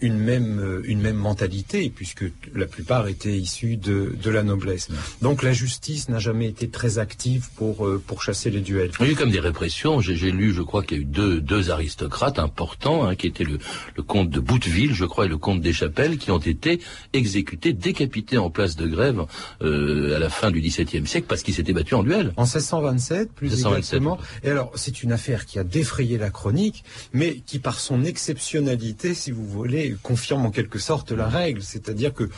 une 0.00 0.18
même, 0.18 0.58
euh, 0.58 0.82
une 0.84 1.00
même 1.00 1.16
mentalité, 1.16 1.90
puisque 1.94 2.24
la 2.54 2.66
plupart 2.66 3.08
étaient 3.08 3.36
issus 3.36 3.76
de, 3.76 4.14
de 4.20 4.30
la 4.30 4.42
noblesse. 4.42 4.88
Donc 5.22 5.42
la 5.42 5.52
justice 5.52 6.08
n'a 6.08 6.18
jamais 6.18 6.46
été 6.46 6.68
très 6.68 6.98
active 6.98 7.48
pour, 7.56 7.86
euh, 7.86 8.02
pour 8.04 8.22
chasser 8.22 8.50
les 8.50 8.60
duels. 8.60 8.90
Il 9.00 9.06
y 9.06 9.08
a 9.08 9.12
eu 9.12 9.16
comme 9.16 9.30
des 9.30 9.40
répressions. 9.40 10.00
J'ai 10.00 10.30
lu, 10.30 10.52
je 10.52 10.62
crois 10.62 10.82
qu'il 10.82 10.96
y 10.96 11.00
a 11.00 11.02
eu 11.02 11.06
deux, 11.06 11.40
deux 11.40 11.70
aristocrates 11.70 12.38
importants, 12.38 13.06
hein, 13.06 13.16
qui 13.16 13.26
étaient 13.26 13.44
le, 13.44 13.58
le 13.96 14.02
comte 14.02 14.30
de 14.30 14.40
Bouteville, 14.40 14.94
je 14.94 15.04
crois, 15.04 15.26
et 15.26 15.28
le 15.28 15.38
comte 15.38 15.60
des 15.60 15.72
Chapelles, 15.72 16.18
qui 16.18 16.30
ont 16.30 16.38
été 16.38 16.80
exécutés, 17.12 17.72
décapités 17.72 18.38
en 18.38 18.50
place 18.50 18.76
de 18.76 18.86
grève 18.86 19.24
euh, 19.62 20.16
à 20.16 20.18
la 20.18 20.28
fin 20.28 20.50
du 20.50 20.60
XVIIe 20.60 21.06
siècle 21.06 21.26
parce 21.28 21.42
qu'ils 21.42 21.54
s'étaient 21.54 21.72
battus 21.72 21.94
en 21.94 22.02
duel. 22.02 22.32
En 22.36 22.42
1627, 22.42 23.32
plus 23.32 23.50
1627. 23.50 23.78
exactement. 23.78 24.18
Et 24.42 24.50
alors, 24.50 24.72
c'est 24.74 25.02
une 25.02 25.12
affaire 25.12 25.46
qui 25.46 25.58
a 25.58 25.64
défrayé 25.64 26.18
la 26.18 26.30
chronique, 26.30 26.84
mais 27.12 27.36
qui, 27.46 27.58
par 27.58 27.80
son 27.80 28.04
exceptionnalité, 28.04 29.14
si 29.14 29.30
vous 29.30 29.46
voulez, 29.46 29.83
confirme 29.92 30.46
en 30.46 30.50
quelque 30.50 30.78
sorte 30.78 31.12
la 31.12 31.28
règle. 31.28 31.62
C'est-à-dire 31.62 32.12
que 32.12 32.28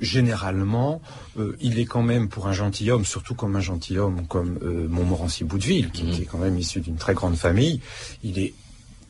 généralement, 0.00 1.00
euh, 1.38 1.56
il 1.60 1.78
est 1.78 1.84
quand 1.84 2.02
même 2.02 2.28
pour 2.28 2.46
un 2.46 2.52
gentilhomme, 2.52 3.04
surtout 3.04 3.34
comme 3.34 3.56
un 3.56 3.60
gentilhomme 3.60 4.26
comme 4.26 4.58
euh, 4.62 4.86
Montmorency 4.88 5.44
Bouteville, 5.44 5.90
qui, 5.90 6.10
qui 6.10 6.22
est 6.22 6.24
quand 6.24 6.38
même 6.38 6.58
issu 6.58 6.80
d'une 6.80 6.96
très 6.96 7.14
grande 7.14 7.36
famille, 7.36 7.80
il 8.22 8.38
est 8.38 8.54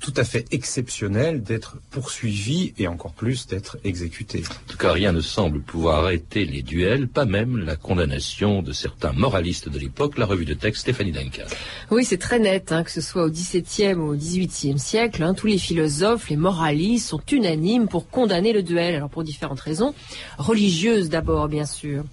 tout 0.01 0.15
à 0.17 0.25
fait 0.25 0.47
exceptionnel 0.53 1.43
d'être 1.43 1.77
poursuivi 1.91 2.73
et 2.79 2.87
encore 2.87 3.13
plus 3.13 3.47
d'être 3.47 3.79
exécuté. 3.85 4.43
En 4.47 4.71
tout 4.71 4.79
cas, 4.79 4.93
rien 4.93 5.13
ne 5.13 5.21
semble 5.21 5.61
pouvoir 5.61 6.05
arrêter 6.05 6.45
les 6.45 6.63
duels, 6.63 7.09
pas 7.09 7.25
même 7.25 7.59
la 7.59 7.77
condamnation 7.77 8.63
de 8.63 8.73
certains 8.73 9.13
moralistes 9.13 9.69
de 9.69 9.79
l'époque, 9.79 10.19
la 10.19 10.27
revue 10.27 10.45
de 10.45 10.55
texte 10.55 10.83
Stéphanie 10.83 11.13
Duncan. 11.13 11.45
Oui, 11.91 12.05
c'est 12.05 12.19
très 12.19 12.39
net, 12.39 12.73
hein, 12.73 12.85
que 12.85 12.91
ce 12.91 13.01
soit 13.01 13.25
au 13.25 13.31
XVIIe 13.31 13.95
ou 13.95 14.13
au 14.13 14.17
XVIIIe 14.17 14.79
siècle, 14.79 15.23
hein, 15.23 15.35
tous 15.35 15.47
les 15.47 15.59
philosophes, 15.59 16.29
les 16.29 16.37
moralistes 16.37 17.09
sont 17.09 17.23
unanimes 17.33 17.89
pour 17.89 18.09
condamner 18.09 18.53
le 18.53 18.63
duel. 18.63 18.95
Alors 18.95 19.11
pour 19.11 19.25
différentes 19.25 19.61
raisons, 19.61 19.95
religieuses 20.39 21.09
d'abord, 21.09 21.49
bien 21.49 21.67
sûr. 21.67 22.05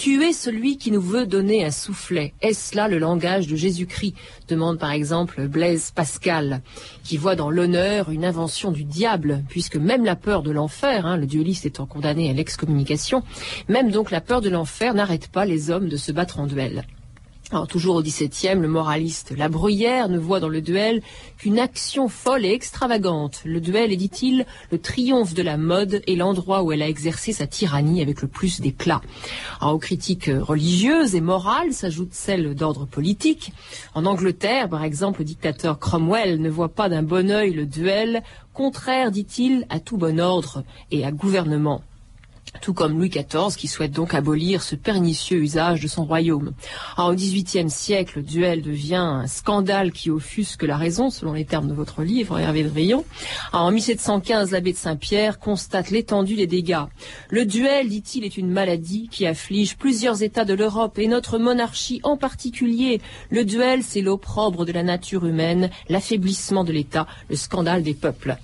Tuer 0.00 0.32
celui 0.32 0.78
qui 0.78 0.92
nous 0.92 1.02
veut 1.02 1.26
donner 1.26 1.62
un 1.62 1.70
soufflet. 1.70 2.32
Est-ce 2.40 2.74
là 2.74 2.88
le 2.88 2.98
langage 2.98 3.48
de 3.48 3.54
Jésus-Christ 3.54 4.14
demande 4.48 4.78
par 4.78 4.92
exemple 4.92 5.46
Blaise 5.46 5.90
Pascal, 5.94 6.62
qui 7.04 7.18
voit 7.18 7.36
dans 7.36 7.50
l'honneur 7.50 8.10
une 8.10 8.24
invention 8.24 8.70
du 8.70 8.84
diable, 8.84 9.44
puisque 9.50 9.76
même 9.76 10.06
la 10.06 10.16
peur 10.16 10.42
de 10.42 10.52
l'enfer, 10.52 11.04
hein, 11.04 11.18
le 11.18 11.26
dueliste 11.26 11.66
étant 11.66 11.84
condamné 11.84 12.30
à 12.30 12.32
l'excommunication, 12.32 13.22
même 13.68 13.90
donc 13.90 14.10
la 14.10 14.22
peur 14.22 14.40
de 14.40 14.48
l'enfer 14.48 14.94
n'arrête 14.94 15.28
pas 15.28 15.44
les 15.44 15.68
hommes 15.68 15.90
de 15.90 15.98
se 15.98 16.12
battre 16.12 16.40
en 16.40 16.46
duel. 16.46 16.86
Toujours 17.68 17.96
au 17.96 18.02
XVIIe, 18.02 18.60
le 18.60 18.68
moraliste 18.68 19.32
La 19.36 19.48
Bruyère 19.48 20.08
ne 20.08 20.18
voit 20.18 20.38
dans 20.38 20.48
le 20.48 20.60
duel 20.60 21.02
qu'une 21.36 21.58
action 21.58 22.08
folle 22.08 22.44
et 22.44 22.52
extravagante. 22.52 23.40
Le 23.44 23.60
duel 23.60 23.92
est, 23.92 23.96
dit-il, 23.96 24.46
le 24.70 24.78
triomphe 24.78 25.34
de 25.34 25.42
la 25.42 25.56
mode 25.56 26.00
et 26.06 26.14
l'endroit 26.14 26.62
où 26.62 26.70
elle 26.70 26.82
a 26.82 26.88
exercé 26.88 27.32
sa 27.32 27.48
tyrannie 27.48 28.02
avec 28.02 28.22
le 28.22 28.28
plus 28.28 28.60
d'éclat. 28.60 29.00
Alors, 29.60 29.74
aux 29.74 29.78
critiques 29.78 30.30
religieuses 30.32 31.16
et 31.16 31.20
morales 31.20 31.72
s'ajoutent 31.72 32.14
celles 32.14 32.54
d'ordre 32.54 32.86
politique. 32.86 33.52
En 33.94 34.06
Angleterre, 34.06 34.68
par 34.68 34.84
exemple, 34.84 35.20
le 35.20 35.24
dictateur 35.24 35.80
Cromwell 35.80 36.40
ne 36.40 36.50
voit 36.50 36.68
pas 36.68 36.88
d'un 36.88 37.02
bon 37.02 37.30
œil 37.30 37.52
le 37.52 37.66
duel, 37.66 38.22
contraire, 38.54 39.10
dit-il, 39.10 39.66
à 39.70 39.80
tout 39.80 39.96
bon 39.96 40.20
ordre 40.20 40.62
et 40.92 41.04
à 41.04 41.10
gouvernement 41.10 41.82
tout 42.60 42.74
comme 42.74 42.98
Louis 42.98 43.08
XIV 43.08 43.54
qui 43.56 43.68
souhaite 43.68 43.92
donc 43.92 44.14
abolir 44.14 44.62
ce 44.62 44.74
pernicieux 44.74 45.38
usage 45.38 45.80
de 45.80 45.88
son 45.88 46.04
royaume. 46.04 46.52
Au 46.98 47.12
XVIIIe 47.12 47.70
siècle, 47.70 48.18
le 48.18 48.22
duel 48.22 48.62
devient 48.62 48.96
un 48.96 49.26
scandale 49.26 49.92
qui 49.92 50.10
offusque 50.10 50.62
la 50.62 50.76
raison, 50.76 51.10
selon 51.10 51.32
les 51.32 51.44
termes 51.44 51.68
de 51.68 51.74
votre 51.74 52.02
livre, 52.02 52.38
Hervé 52.38 52.64
de. 52.64 52.70
Alors, 53.52 53.66
en 53.66 53.70
1715, 53.70 54.50
l'abbé 54.52 54.72
de 54.72 54.76
Saint-Pierre 54.76 55.38
constate 55.38 55.90
l'étendue 55.90 56.36
des 56.36 56.46
dégâts. 56.46 56.84
Le 57.28 57.44
duel, 57.44 57.88
dit-il, 57.88 58.24
est 58.24 58.36
une 58.36 58.50
maladie 58.50 59.08
qui 59.10 59.26
afflige 59.26 59.76
plusieurs 59.76 60.22
États 60.22 60.44
de 60.44 60.54
l'Europe 60.54 60.98
et 60.98 61.08
notre 61.08 61.38
monarchie 61.38 62.00
en 62.02 62.16
particulier. 62.16 63.00
Le 63.30 63.44
duel, 63.44 63.82
c'est 63.82 64.00
l'opprobre 64.00 64.64
de 64.64 64.72
la 64.72 64.82
nature 64.82 65.26
humaine, 65.26 65.70
l'affaiblissement 65.88 66.64
de 66.64 66.72
l'État, 66.72 67.06
le 67.28 67.36
scandale 67.36 67.82
des 67.82 67.94
peuples. 67.94 68.36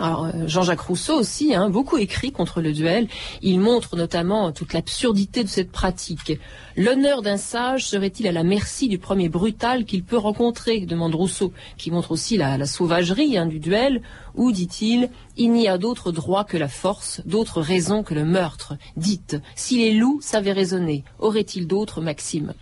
Alors 0.00 0.24
euh, 0.24 0.46
Jean-Jacques 0.46 0.80
Rousseau 0.80 1.14
aussi, 1.14 1.54
hein, 1.54 1.68
beaucoup 1.68 1.98
écrit 1.98 2.32
contre 2.32 2.62
le 2.62 2.72
duel. 2.72 3.06
Il 3.42 3.60
montre 3.60 3.96
notamment 3.96 4.50
toute 4.50 4.72
l'absurdité 4.72 5.44
de 5.44 5.48
cette 5.48 5.70
pratique. 5.70 6.38
L'honneur 6.80 7.20
d'un 7.20 7.36
sage 7.36 7.86
serait-il 7.86 8.26
à 8.26 8.32
la 8.32 8.42
merci 8.42 8.88
du 8.88 8.96
premier 8.96 9.28
brutal 9.28 9.84
qu'il 9.84 10.02
peut 10.02 10.16
rencontrer 10.16 10.80
demande 10.86 11.14
Rousseau, 11.14 11.52
qui 11.76 11.90
montre 11.90 12.10
aussi 12.10 12.38
la, 12.38 12.64
sauvagerie 12.64 13.36
hein, 13.36 13.44
du 13.44 13.60
duel, 13.60 14.00
où, 14.34 14.50
dit-il, 14.50 15.10
il 15.36 15.52
n'y 15.52 15.68
a 15.68 15.76
d'autre 15.76 16.10
droit 16.10 16.44
que 16.44 16.56
la 16.56 16.68
force, 16.68 17.20
d'autres 17.26 17.60
raisons 17.60 18.02
que 18.02 18.14
le 18.14 18.24
meurtre. 18.24 18.76
Dites, 18.96 19.36
si 19.54 19.76
les 19.76 19.92
loups 19.92 20.20
savaient 20.22 20.52
raisonner, 20.52 21.04
auraient-ils 21.18 21.66
d'autres 21.66 22.00
maximes? 22.00 22.54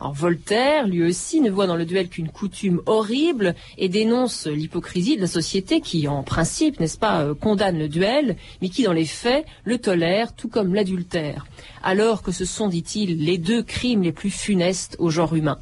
Alors 0.00 0.14
Voltaire, 0.14 0.88
lui 0.88 1.02
aussi, 1.02 1.42
ne 1.42 1.50
voit 1.50 1.66
dans 1.66 1.76
le 1.76 1.84
duel 1.84 2.08
qu'une 2.08 2.30
coutume 2.30 2.80
horrible 2.86 3.54
et 3.76 3.90
dénonce 3.90 4.46
l'hypocrisie 4.46 5.16
de 5.16 5.20
la 5.20 5.26
société 5.26 5.82
qui, 5.82 6.08
en 6.08 6.22
principe, 6.22 6.80
n'est-ce 6.80 6.96
pas, 6.96 7.20
euh, 7.20 7.34
condamne 7.34 7.78
le 7.78 7.88
duel, 7.88 8.36
mais 8.62 8.70
qui, 8.70 8.84
dans 8.84 8.94
les 8.94 9.04
faits, 9.04 9.44
le 9.64 9.76
tolère, 9.76 10.34
tout 10.34 10.48
comme 10.48 10.74
l'adultère. 10.74 11.46
Alors 11.82 12.22
que 12.22 12.32
ce 12.32 12.44
sont, 12.44 12.68
dit-il, 12.68 13.22
les 13.22 13.38
deux 13.38 13.62
crimes 13.66 14.02
les 14.02 14.12
plus 14.12 14.30
funestes 14.30 14.96
au 14.98 15.10
genre 15.10 15.34
humain. 15.34 15.58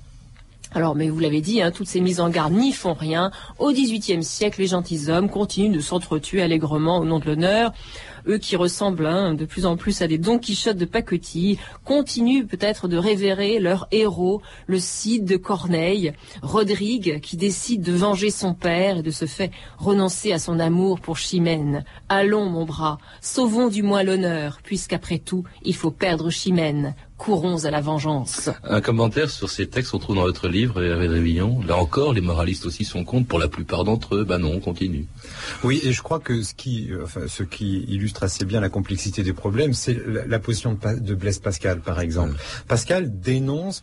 Alors, 0.74 0.96
mais 0.96 1.08
vous 1.08 1.20
l'avez 1.20 1.40
dit, 1.40 1.62
hein, 1.62 1.70
toutes 1.70 1.86
ces 1.86 2.00
mises 2.00 2.18
en 2.18 2.30
garde 2.30 2.52
n'y 2.52 2.72
font 2.72 2.94
rien. 2.94 3.30
Au 3.60 3.70
XVIIIe 3.70 4.24
siècle, 4.24 4.60
les 4.60 4.66
gentilshommes 4.66 5.30
continuent 5.30 5.72
de 5.72 5.80
s'entretuer 5.80 6.42
allègrement 6.42 6.98
au 6.98 7.04
nom 7.04 7.20
de 7.20 7.26
l'honneur. 7.26 7.72
Eux 8.26 8.38
qui 8.38 8.56
ressemblent 8.56 9.06
hein, 9.06 9.34
de 9.34 9.44
plus 9.44 9.66
en 9.66 9.76
plus 9.76 10.02
à 10.02 10.08
des 10.08 10.18
Don 10.18 10.38
Quichotte 10.40 10.76
de 10.76 10.84
pacotille, 10.84 11.58
continuent 11.84 12.46
peut-être 12.46 12.88
de 12.88 12.96
révérer 12.96 13.60
leur 13.60 13.86
héros, 13.92 14.42
le 14.66 14.80
Cid 14.80 15.24
de 15.24 15.36
Corneille, 15.36 16.12
Rodrigue, 16.42 17.20
qui 17.20 17.36
décide 17.36 17.82
de 17.82 17.92
venger 17.92 18.30
son 18.30 18.54
père 18.54 18.98
et 18.98 19.02
de 19.02 19.10
se 19.12 19.26
fait 19.26 19.52
renoncer 19.78 20.32
à 20.32 20.40
son 20.40 20.58
amour 20.58 20.98
pour 20.98 21.18
Chimène. 21.18 21.84
Allons, 22.08 22.46
mon 22.46 22.64
bras, 22.64 22.98
sauvons 23.20 23.68
du 23.68 23.84
moins 23.84 24.02
l'honneur, 24.02 24.58
puisqu'après 24.64 25.18
tout, 25.18 25.44
il 25.62 25.76
faut 25.76 25.92
perdre 25.92 26.30
Chimène 26.30 26.96
courons 27.24 27.64
à 27.64 27.70
la 27.70 27.80
vengeance. 27.80 28.50
Un 28.64 28.82
commentaire 28.82 29.30
sur 29.30 29.48
ces 29.48 29.66
textes 29.66 29.92
qu'on 29.92 29.98
trouve 29.98 30.16
dans 30.16 30.24
votre 30.24 30.46
livre, 30.46 30.84
Hervé 30.84 31.08
Drévillon. 31.08 31.62
Là 31.66 31.78
encore, 31.78 32.12
les 32.12 32.20
moralistes 32.20 32.66
aussi 32.66 32.84
sont 32.84 33.02
contre. 33.02 33.28
Pour 33.28 33.38
la 33.38 33.48
plupart 33.48 33.84
d'entre 33.84 34.16
eux, 34.16 34.24
ben 34.24 34.38
non, 34.38 34.52
on 34.52 34.60
continue. 34.60 35.06
Oui, 35.62 35.80
et 35.84 35.92
je 35.94 36.02
crois 36.02 36.20
que 36.20 36.42
ce 36.42 36.52
qui, 36.52 36.90
enfin, 37.02 37.22
ce 37.26 37.42
qui 37.42 37.84
illustre 37.88 38.24
assez 38.24 38.44
bien 38.44 38.60
la 38.60 38.68
complexité 38.68 39.22
des 39.22 39.32
problèmes, 39.32 39.72
c'est 39.72 39.96
la, 40.06 40.38
position 40.38 40.78
de 40.84 41.14
Blaise 41.14 41.38
Pascal, 41.38 41.80
par 41.80 42.00
exemple. 42.00 42.34
Pascal 42.68 43.18
dénonce 43.18 43.82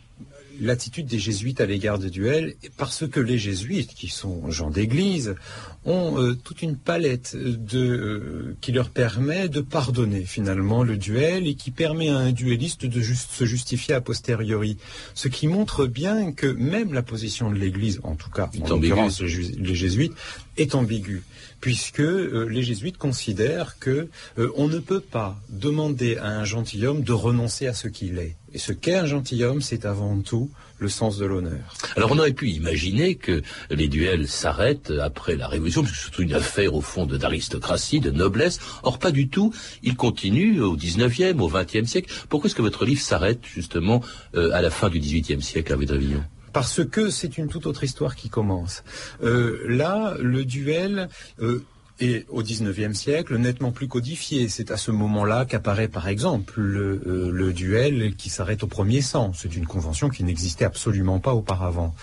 l'attitude 0.59 1.07
des 1.07 1.17
jésuites 1.17 1.61
à 1.61 1.65
l'égard 1.65 1.97
des 1.97 2.11
duels 2.11 2.53
parce 2.77 3.07
que 3.07 3.19
les 3.19 3.39
jésuites, 3.39 3.95
qui 3.95 4.09
sont 4.09 4.51
gens 4.51 4.69
d'église, 4.69 5.35
ont 5.85 6.21
euh, 6.21 6.35
toute 6.35 6.61
une 6.61 6.77
palette 6.77 7.35
de, 7.35 7.79
euh, 7.79 8.57
qui 8.61 8.71
leur 8.71 8.89
permet 8.89 9.49
de 9.49 9.61
pardonner 9.61 10.23
finalement 10.25 10.83
le 10.83 10.97
duel 10.97 11.47
et 11.47 11.55
qui 11.55 11.71
permet 11.71 12.09
à 12.09 12.17
un 12.17 12.31
duelliste 12.31 12.85
de 12.85 13.01
juste 13.01 13.31
se 13.31 13.45
justifier 13.45 13.95
a 13.95 14.01
posteriori. 14.01 14.77
Ce 15.15 15.27
qui 15.27 15.47
montre 15.47 15.87
bien 15.87 16.33
que 16.33 16.47
même 16.47 16.93
la 16.93 17.01
position 17.01 17.49
de 17.49 17.55
l'Église, 17.55 17.99
en 18.03 18.15
tout 18.15 18.29
cas, 18.29 18.49
en 18.61 18.67
l'occurrence 18.67 19.21
les, 19.21 19.75
jésuites, 19.75 20.13
est 20.57 20.75
ambiguë 20.75 21.23
puisque 21.61 21.99
euh, 21.99 22.47
les 22.49 22.63
jésuites 22.63 22.97
considèrent 22.97 23.77
que 23.79 24.09
on 24.55 24.67
ne 24.67 24.79
peut 24.79 24.99
pas 24.99 25.39
demander 25.49 26.17
à 26.17 26.27
un 26.27 26.43
gentilhomme 26.43 27.03
de 27.03 27.13
renoncer 27.13 27.67
à 27.67 27.73
ce 27.73 27.87
qu'il 27.87 28.17
est. 28.17 28.35
Et 28.53 28.57
ce 28.57 28.73
qu'est 28.73 28.95
un 28.95 29.05
gentilhomme, 29.05 29.61
c'est 29.61 29.85
avant 29.85 30.19
tout 30.19 30.49
le 30.81 30.89
sens 30.89 31.17
de 31.17 31.25
l'honneur. 31.25 31.75
Alors 31.95 32.11
on 32.11 32.17
aurait 32.17 32.33
pu 32.33 32.49
imaginer 32.49 33.13
que 33.15 33.43
les 33.69 33.87
duels 33.87 34.27
s'arrêtent 34.27 34.91
après 34.99 35.35
la 35.35 35.47
Révolution, 35.47 35.83
parce 35.83 35.91
que 35.93 35.97
c'est 35.97 36.03
surtout 36.05 36.23
une 36.23 36.33
affaire 36.33 36.73
au 36.73 36.81
fond 36.81 37.05
de- 37.05 37.17
d'aristocratie, 37.17 37.99
de 37.99 38.09
noblesse. 38.09 38.59
Or 38.81 38.97
pas 38.97 39.11
du 39.11 39.29
tout, 39.29 39.53
il 39.83 39.95
continue 39.95 40.59
au 40.59 40.75
19e, 40.75 41.39
au 41.39 41.47
20e 41.47 41.85
siècle. 41.85 42.11
Pourquoi 42.29 42.47
est-ce 42.47 42.55
que 42.55 42.63
votre 42.63 42.83
livre 42.83 42.99
s'arrête 43.01 43.41
justement 43.45 44.01
euh, 44.35 44.51
à 44.53 44.61
la 44.63 44.71
fin 44.71 44.89
du 44.89 44.99
18e 44.99 45.41
siècle, 45.41 45.71
Hervé 45.71 45.85
Drévillon 45.85 46.23
Parce 46.51 46.83
que 46.83 47.11
c'est 47.11 47.37
une 47.37 47.47
toute 47.47 47.67
autre 47.67 47.83
histoire 47.83 48.15
qui 48.15 48.29
commence. 48.29 48.83
Euh, 49.23 49.63
là, 49.67 50.15
le 50.19 50.45
duel 50.45 51.09
euh, 51.41 51.63
et 52.01 52.25
au 52.29 52.41
XIXe 52.41 52.97
siècle, 52.97 53.37
nettement 53.37 53.71
plus 53.71 53.87
codifié. 53.87 54.49
C'est 54.49 54.71
à 54.71 54.77
ce 54.77 54.89
moment-là 54.89 55.45
qu'apparaît 55.45 55.87
par 55.87 56.07
exemple 56.07 56.59
le, 56.59 57.01
euh, 57.05 57.53
duel 57.53 58.15
qui 58.15 58.29
s'arrête 58.29 58.63
au 58.63 58.67
premier 58.67 59.01
sang. 59.01 59.31
C'est 59.35 59.55
une 59.55 59.67
convention 59.67 60.09
qui 60.09 60.23
n'existait 60.23 60.65
absolument 60.65 61.19
pas 61.19 61.33
auparavant. 61.35 61.93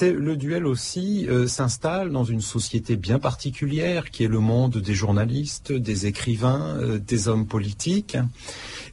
Le 0.00 0.34
duel 0.34 0.66
aussi 0.66 1.28
euh, 1.28 1.46
s'installe 1.46 2.10
dans 2.10 2.24
une 2.24 2.40
société 2.40 2.96
bien 2.96 3.20
particulière 3.20 4.10
qui 4.10 4.24
est 4.24 4.28
le 4.28 4.40
monde 4.40 4.78
des 4.78 4.94
journalistes, 4.94 5.72
des 5.72 6.06
écrivains, 6.06 6.76
euh, 6.80 6.98
des 6.98 7.28
hommes 7.28 7.46
politiques. 7.46 8.16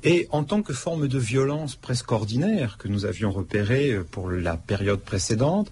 Et 0.03 0.27
en 0.31 0.43
tant 0.43 0.61
que 0.61 0.73
forme 0.73 1.07
de 1.07 1.17
violence 1.17 1.75
presque 1.75 2.11
ordinaire 2.11 2.77
que 2.77 2.87
nous 2.87 3.05
avions 3.05 3.31
repérée 3.31 3.99
pour 4.11 4.29
la 4.29 4.57
période 4.57 4.99
précédente, 4.99 5.71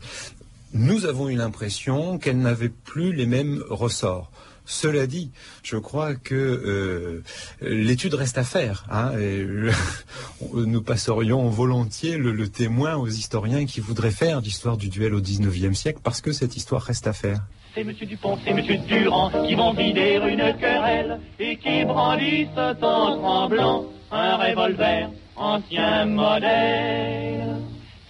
nous 0.74 1.06
avons 1.06 1.30
eu 1.30 1.36
l'impression 1.36 2.18
qu'elle 2.18 2.40
n'avait 2.40 2.70
plus 2.70 3.14
les 3.14 3.26
mêmes 3.26 3.64
ressorts. 3.70 4.32
Cela 4.70 5.08
dit, 5.08 5.32
je 5.64 5.78
crois 5.78 6.16
que 6.16 6.36
euh, 6.36 7.24
l'étude 7.62 8.14
reste 8.14 8.38
à 8.38 8.44
faire. 8.44 8.86
Hein, 8.92 9.14
nous 10.54 10.82
passerions 10.82 11.48
volontiers 11.48 12.18
le, 12.18 12.50
témoin 12.50 12.98
aux 12.98 13.08
historiens 13.08 13.66
qui 13.66 13.80
voudraient 13.80 14.12
faire 14.12 14.42
l'histoire 14.42 14.76
du 14.76 14.90
duel 14.90 15.14
au 15.14 15.22
XIXe 15.22 15.76
siècle, 15.76 16.00
parce 16.04 16.20
que 16.20 16.34
cette 16.34 16.58
histoire 16.58 16.82
reste 16.82 17.08
à 17.08 17.14
faire. 17.14 17.40
C'est 17.74 17.86
Monsieur 17.86 18.08
Dupont, 18.08 18.38
c'est 18.44 18.54
Monsieur 18.54 18.78
Durand 18.78 19.32
qui 19.48 19.56
vont 19.56 19.72
vider 19.72 20.20
une 20.28 20.54
querelle 20.60 21.22
et 21.40 21.56
qui 21.56 21.86
brandissent 21.86 22.50
en 22.58 22.76
tremblant 22.76 23.86
un 24.12 24.36
revolver 24.36 25.10
ancien 25.38 26.06
modèle. 26.06 27.56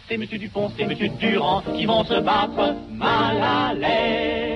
C'est 0.10 0.18
Monsieur 0.18 0.40
Dupont, 0.40 0.72
c'est 0.76 0.86
Monsieur 0.86 1.10
Durand 1.20 1.62
qui 1.76 1.86
vont 1.86 2.04
se 2.04 2.20
battre 2.20 2.76
mal 2.90 3.38
à 3.44 3.74
l'aise 3.76 4.47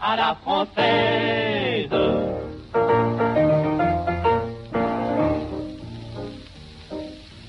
à 0.00 0.16
la 0.16 0.34
française. 0.42 1.90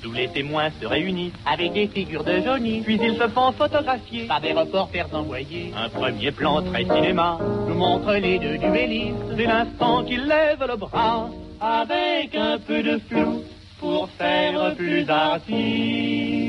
Tous 0.01 0.11
les 0.11 0.27
témoins 0.29 0.69
se 0.81 0.87
réunissent 0.87 1.33
avec 1.45 1.73
des 1.73 1.87
figures 1.87 2.23
de 2.23 2.41
Johnny, 2.41 2.81
puis 2.81 2.99
ils 3.01 3.17
se 3.17 3.27
font 3.27 3.51
photographier 3.51 4.25
par 4.25 4.41
des 4.41 4.53
reporters 4.53 5.07
envoyés. 5.13 5.73
Un 5.77 5.89
premier 5.89 6.31
plan 6.31 6.61
très 6.61 6.83
cinéma 6.83 7.37
nous 7.67 7.75
montre 7.75 8.13
les 8.13 8.39
deux 8.39 8.57
duellistes 8.57 9.35
dès 9.35 9.45
l'instant 9.45 10.03
qu'ils 10.03 10.25
lèvent 10.25 10.65
le 10.67 10.75
bras 10.75 11.29
avec 11.61 12.35
un 12.35 12.57
peu 12.57 12.81
de 12.81 12.99
flou 13.09 13.43
pour 13.79 14.09
faire 14.09 14.75
plus 14.75 15.07
artiste. 15.09 16.48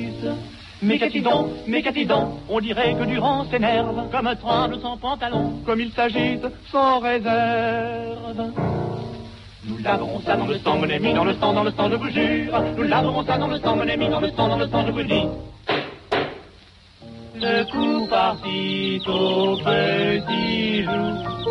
Qu'a-t-il 0.81 2.07
donc 2.07 2.31
On 2.49 2.61
dirait 2.61 2.95
que 2.95 3.05
Durand 3.05 3.45
s'énerve 3.51 4.11
comme 4.11 4.27
un 4.27 4.37
tremble 4.37 4.81
sans 4.81 4.97
pantalon, 4.97 5.53
comme 5.67 5.81
il 5.81 5.93
s'agite 5.93 6.47
sans 6.73 7.01
réserve. 7.01 8.51
Nous 9.65 9.79
laverons 9.79 10.21
ça 10.21 10.37
dans 10.37 10.47
le 10.47 10.59
sang, 10.59 10.79
mon 10.79 10.89
ami, 10.89 11.13
dans 11.13 11.25
le 11.25 11.35
sang, 11.35 11.53
dans 11.53 11.65
le 11.65 11.71
sang, 11.73 11.91
je 11.91 11.97
vous 11.97 12.09
jure. 12.09 12.63
Nous 12.77 12.83
laverons 12.85 13.25
ça 13.25 13.37
dans 13.37 13.49
le 13.49 13.59
sang, 13.59 13.77
mon 13.77 13.89
ami, 13.89 14.09
dans 14.09 14.21
le 14.21 14.31
sang, 14.31 14.49
dans 14.49 14.57
le 14.57 14.69
sang, 14.69 14.87
je 14.87 14.93
vous 14.93 15.03
dis. 15.03 15.27
Le 17.37 17.65
coup 17.71 18.07
partit 18.09 19.01
au 19.07 19.57
petit 19.57 20.83
jour, 20.83 21.47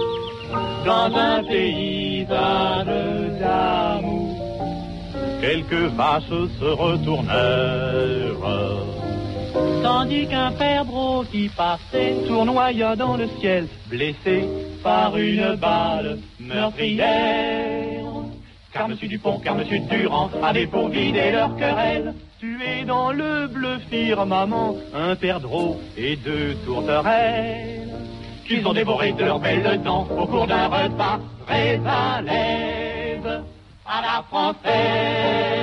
dans 0.85 1.15
un 1.15 1.43
paysage 1.43 2.87
d'amour. 3.39 4.35
Quelques 5.41 5.93
vaches 5.95 6.49
se 6.59 6.65
retournèrent, 6.65 7.39
tandis 9.83 10.27
qu'un 10.27 10.51
perdreau 10.51 11.23
qui 11.31 11.49
passait 11.49 12.15
tournoya 12.27 12.95
dans 12.95 13.17
le 13.17 13.27
ciel, 13.39 13.67
blessé 13.89 14.45
par 14.83 15.17
une 15.17 15.55
balle 15.55 16.19
meurtrière. 16.39 18.05
Car 18.71 18.87
Monsieur 18.87 19.07
Dupont, 19.07 19.39
car 19.39 19.55
Monsieur 19.55 19.79
Durand 19.79 20.29
avait 20.43 20.67
pour 20.67 20.89
vider 20.89 21.31
leur 21.31 21.55
querelle, 21.55 22.13
tué 22.39 22.85
dans 22.85 23.11
le 23.11 23.47
bleu 23.47 23.79
firmament 23.89 24.75
un 24.93 25.15
perdreau 25.15 25.79
et 25.97 26.15
deux 26.15 26.55
tourterelles, 26.65 27.89
qu'ils 28.47 28.65
ont 28.67 28.73
dévoré 28.73 29.13
de 29.13 29.25
leurs 29.25 29.39
belles 29.39 29.81
dents 29.83 30.07
au 30.17 30.27
cours 30.27 30.47
d'un 30.47 30.67
repas 30.67 31.19
très 31.47 31.79
à 31.85 32.21
à 33.89 34.01
la 34.01 34.23
française. 34.29 35.58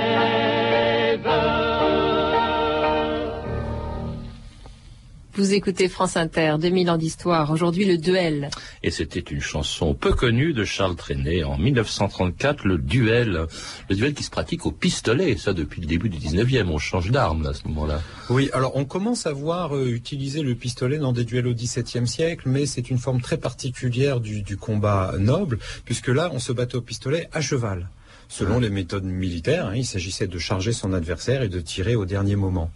Vous 5.37 5.53
écoutez 5.53 5.87
France 5.87 6.17
Inter, 6.17 6.55
2000 6.59 6.89
ans 6.89 6.97
d'histoire. 6.97 7.51
Aujourd'hui, 7.51 7.85
le 7.85 7.99
duel. 7.99 8.49
Et 8.81 8.89
c'était 8.89 9.19
une 9.19 9.39
chanson 9.39 9.93
peu 9.93 10.11
connue 10.11 10.51
de 10.51 10.63
Charles 10.63 10.95
Trenet 10.95 11.43
en 11.43 11.59
1934, 11.59 12.65
le 12.65 12.79
duel. 12.79 13.45
Le 13.87 13.95
duel 13.95 14.15
qui 14.15 14.23
se 14.23 14.31
pratique 14.31 14.65
au 14.65 14.71
pistolet, 14.71 15.37
ça 15.37 15.53
depuis 15.53 15.79
le 15.79 15.85
début 15.85 16.09
du 16.09 16.17
19e. 16.17 16.69
On 16.69 16.79
change 16.79 17.11
d'arme 17.11 17.45
à 17.45 17.53
ce 17.53 17.67
moment-là. 17.67 18.01
Oui, 18.31 18.49
alors 18.51 18.75
on 18.77 18.85
commence 18.85 19.27
à 19.27 19.31
voir 19.31 19.75
euh, 19.75 19.87
utiliser 19.87 20.41
le 20.41 20.55
pistolet 20.55 20.97
dans 20.97 21.13
des 21.13 21.23
duels 21.23 21.45
au 21.45 21.53
XVIIe 21.53 22.07
siècle, 22.07 22.49
mais 22.49 22.65
c'est 22.65 22.89
une 22.89 22.97
forme 22.97 23.21
très 23.21 23.37
particulière 23.37 24.19
du, 24.19 24.41
du 24.41 24.57
combat 24.57 25.13
noble, 25.19 25.59
puisque 25.85 26.07
là, 26.07 26.31
on 26.33 26.39
se 26.39 26.51
battait 26.51 26.77
au 26.77 26.81
pistolet 26.81 27.29
à 27.31 27.41
cheval. 27.41 27.89
Selon 28.29 28.59
les 28.59 28.69
méthodes 28.69 29.05
militaires, 29.05 29.67
hein, 29.67 29.75
il 29.75 29.85
s'agissait 29.85 30.27
de 30.27 30.37
charger 30.37 30.73
son 30.73 30.93
adversaire 30.93 31.41
et 31.41 31.49
de 31.49 31.59
tirer 31.59 31.95
au 31.95 32.05
dernier 32.05 32.35
moment. 32.35 32.71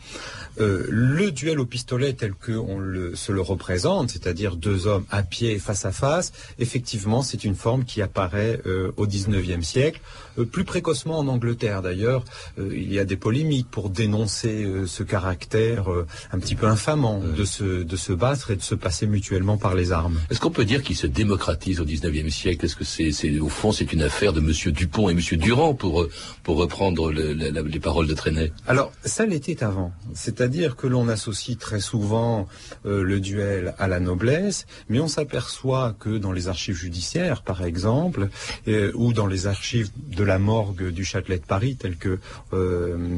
Euh, 0.60 0.86
le 0.90 1.32
duel 1.32 1.60
au 1.60 1.66
pistolet 1.66 2.14
tel 2.14 2.34
qu'on 2.34 2.78
le, 2.78 3.16
se 3.16 3.32
le 3.32 3.42
représente, 3.42 4.12
c'est-à-dire 4.12 4.56
deux 4.56 4.88
hommes 4.88 5.06
à 5.10 5.24
pied 5.24 5.60
face 5.60 5.86
à 5.86 5.92
face, 5.92 6.34
effectivement, 6.60 7.22
c'est 7.22 7.44
une 7.44 7.56
forme 7.56 7.86
qui 7.86 8.02
apparaît 8.02 8.60
euh, 8.66 8.92
au 8.98 9.08
XIXe 9.08 9.66
siècle, 9.66 10.02
euh, 10.38 10.46
plus 10.46 10.66
précocement 10.66 11.20
en 11.20 11.28
Angleterre 11.28 11.82
d'ailleurs. 11.82 12.24
il 12.58 12.92
y 12.92 13.00
a 13.00 13.06
des 13.06 13.16
polémiques 13.16 13.70
pour 13.70 13.90
dénoncer 13.90 14.68
ce 14.86 15.04
caractère 15.04 15.88
un 16.32 16.40
petit 16.40 16.56
peu 16.56 16.68
infamant 16.68 17.20
de 17.20 17.46
se, 17.46 17.84
de 17.84 17.96
se 17.96 18.14
battre 18.14 18.52
et 18.52 18.56
de 18.56 18.62
se 18.62 18.76
passer 18.76 19.08
mutuellement 19.08 19.58
par 19.58 19.76
les 19.76 19.92
armes. 19.92 20.20
Est-ce 20.30 20.40
qu'on 20.40 20.52
peut 20.52 20.66
dire 20.66 20.84
qu'il 20.84 20.96
se 20.96 21.08
démocratise 21.08 21.80
au 21.80 21.86
19e 21.86 22.30
siècle? 22.30 22.66
Est-ce 22.66 22.76
que 22.76 22.84
c'est, 22.84 23.12
c'est, 23.12 23.40
au 23.40 23.50
fond, 23.50 23.72
c'est 23.72 23.94
une 23.94 24.04
affaire 24.04 24.34
de 24.34 24.40
Monsieur 24.42 24.72
Dupont 24.72 25.10
et 25.10 25.14
Monsieur 25.14 25.38
Durand 25.42 25.74
pour, 25.74 26.02
euh, 26.04 26.10
pour 26.44 26.58
reprendre 26.58 27.12
le- 27.12 27.34
les 27.34 27.80
paroles 27.80 28.08
de 28.08 28.14
Trenet 28.14 28.52
Alors, 28.68 28.92
ça 29.04 29.26
l'était 29.26 29.64
avant. 29.64 29.92
C'est-à-dire 30.14 30.76
que 30.76 30.88
l'on 30.88 31.08
associe 31.10 31.58
très 31.58 31.80
souvent 31.80 32.48
euh, 32.86 33.04
le 33.04 33.20
duel 33.20 33.74
à 33.80 33.88
la 33.88 34.00
noblesse, 34.00 34.66
mais 34.90 35.00
on 35.00 35.08
s'aperçoit 35.08 35.96
que 36.00 36.18
dans 36.18 36.32
les 36.32 36.48
archives 36.48 36.76
judiciaires, 36.76 37.42
par 37.42 37.64
exemple, 37.64 38.30
euh, 38.68 38.92
ou 38.96 39.14
dans 39.14 39.28
les 39.28 39.48
archives 39.48 39.90
de 40.16 40.24
la 40.24 40.40
morgue 40.40 40.90
du 40.90 41.04
Châtelet 41.04 41.40
de 41.40 41.46
Paris, 41.46 41.76
telles 41.76 41.98
que 41.98 42.20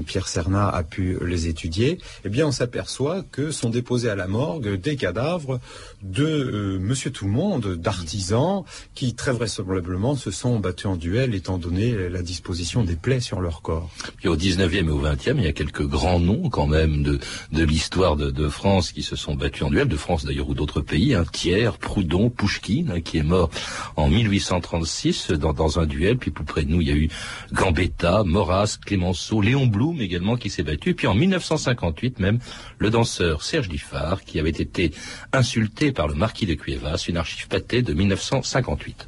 Pierre 0.05 0.27
Cernat 0.27 0.69
a 0.69 0.83
pu 0.83 1.17
les 1.25 1.47
étudier, 1.47 1.99
eh 2.25 2.29
bien, 2.29 2.47
on 2.47 2.51
s'aperçoit 2.51 3.23
que 3.31 3.51
sont 3.51 3.69
déposés 3.69 4.09
à 4.09 4.15
la 4.15 4.27
morgue 4.27 4.79
des 4.79 4.95
cadavres 4.95 5.59
de 6.01 6.77
Monsieur 6.79 7.11
Tout-le-Monde, 7.11 7.75
d'artisans, 7.75 8.63
qui 8.95 9.13
très 9.15 9.31
vraisemblablement 9.33 10.15
se 10.15 10.31
sont 10.31 10.59
battus 10.59 10.85
en 10.87 10.95
duel, 10.95 11.33
étant 11.35 11.57
donné 11.57 11.91
la 12.13 12.21
disposition 12.21 12.83
des 12.83 12.95
plaies 12.95 13.19
sur 13.19 13.41
leur 13.41 13.61
corps. 13.61 13.89
Puis 14.17 14.29
au 14.29 14.37
19e 14.37 14.87
et 14.87 14.89
au 14.89 15.01
20e, 15.01 15.35
il 15.37 15.43
y 15.43 15.47
a 15.47 15.51
quelques 15.51 15.85
grands 15.85 16.19
noms 16.19 16.49
quand 16.49 16.67
même 16.67 17.03
de, 17.03 17.19
de 17.51 17.63
l'histoire 17.63 18.15
de, 18.15 18.29
de 18.29 18.47
France 18.47 18.91
qui 18.91 19.03
se 19.03 19.15
sont 19.15 19.35
battus 19.35 19.63
en 19.63 19.69
duel, 19.69 19.87
de 19.87 19.97
France 19.97 20.23
d'ailleurs 20.23 20.47
ou 20.47 20.53
d'autres 20.53 20.81
pays, 20.81 21.13
hein, 21.15 21.25
Thiers, 21.31 21.71
Proudhon, 21.79 22.29
Pouchkine, 22.29 22.91
hein, 22.91 23.01
qui 23.01 23.17
est 23.17 23.23
mort 23.23 23.49
en 23.95 24.07
1836 24.09 25.31
dans, 25.31 25.53
dans 25.53 25.79
un 25.79 25.85
duel, 25.85 26.17
puis 26.17 26.31
plus 26.31 26.45
près 26.45 26.63
de 26.63 26.69
nous, 26.69 26.81
il 26.81 26.87
y 26.87 26.91
a 26.91 26.95
eu 26.95 27.09
Gambetta, 27.51 28.23
Maurras, 28.23 28.77
Clémenceau, 28.85 29.41
Léon 29.41 29.65
Blum 29.65 29.99
également 29.99 30.37
qui 30.37 30.49
s'est 30.49 30.63
battu, 30.63 30.93
puis 30.93 31.07
en 31.07 31.15
1958 31.15 32.19
même, 32.19 32.39
le 32.77 32.89
danseur 32.91 33.43
Serge 33.43 33.69
Diffard 33.69 34.23
qui 34.23 34.39
avait 34.39 34.49
été 34.49 34.91
insulté 35.31 35.91
par 35.91 36.07
le 36.07 36.13
marquis 36.13 36.45
de 36.45 36.53
Cuevas, 36.53 37.05
une 37.07 37.17
archive 37.17 37.47
pâtée 37.47 37.81
de 37.81 37.93
1958. 37.93 39.07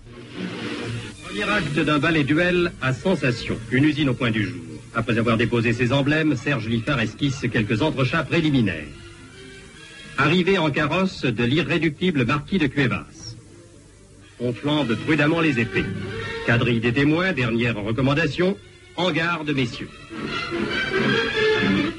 Premier 1.35 1.51
acte 1.51 1.79
d'un 1.79 1.99
ballet 1.99 2.23
duel 2.23 2.71
à 2.81 2.93
sensation, 2.93 3.59
une 3.69 3.83
usine 3.83 4.07
au 4.07 4.13
point 4.13 4.31
du 4.31 4.45
jour. 4.45 4.61
Après 4.93 5.17
avoir 5.17 5.35
déposé 5.35 5.73
ses 5.73 5.91
emblèmes, 5.91 6.37
Serge 6.37 6.69
Liffard 6.69 7.01
esquisse 7.01 7.45
quelques 7.51 7.81
entrechats 7.81 8.23
préliminaires. 8.23 8.87
Arrivé 10.17 10.57
en 10.57 10.71
carrosse 10.71 11.25
de 11.25 11.43
l'irréductible 11.43 12.23
marquis 12.23 12.57
de 12.57 12.67
Cuevas. 12.67 13.35
On 14.39 14.53
flambe 14.53 14.95
prudemment 14.95 15.41
les 15.41 15.59
épées. 15.59 15.83
Quadrille 16.45 16.79
des 16.79 16.93
témoins, 16.93 17.33
dernière 17.33 17.75
recommandation, 17.75 18.57
en 18.95 19.11
garde, 19.11 19.49
messieurs. 19.49 19.89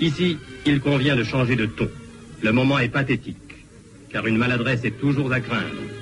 Ici, 0.01 0.39
il 0.65 0.81
convient 0.81 1.15
de 1.15 1.25
changer 1.25 1.57
de 1.57 1.67
ton. 1.67 1.91
Le 2.41 2.53
moment 2.53 2.79
est 2.79 2.89
pathétique, 2.89 3.67
car 4.09 4.27
une 4.27 4.39
maladresse 4.39 4.85
est 4.85 4.99
toujours 4.99 5.31
à 5.31 5.41
craindre. 5.41 5.96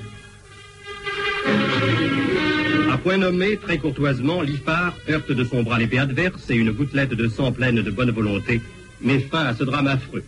Point 3.05 3.17
nommé, 3.17 3.55
très 3.57 3.77
courtoisement, 3.77 4.41
Liffard 4.41 4.95
heurte 5.07 5.31
de 5.31 5.43
son 5.43 5.61
bras 5.61 5.77
l'épée 5.77 5.99
adverse 5.99 6.49
et 6.49 6.55
une 6.55 6.71
gouttelette 6.71 7.13
de 7.13 7.27
sang 7.27 7.51
pleine 7.51 7.83
de 7.83 7.91
bonne 7.91 8.09
volonté 8.09 8.61
met 8.99 9.19
fin 9.19 9.45
à 9.45 9.53
ce 9.53 9.63
drame 9.63 9.85
affreux. 9.85 10.23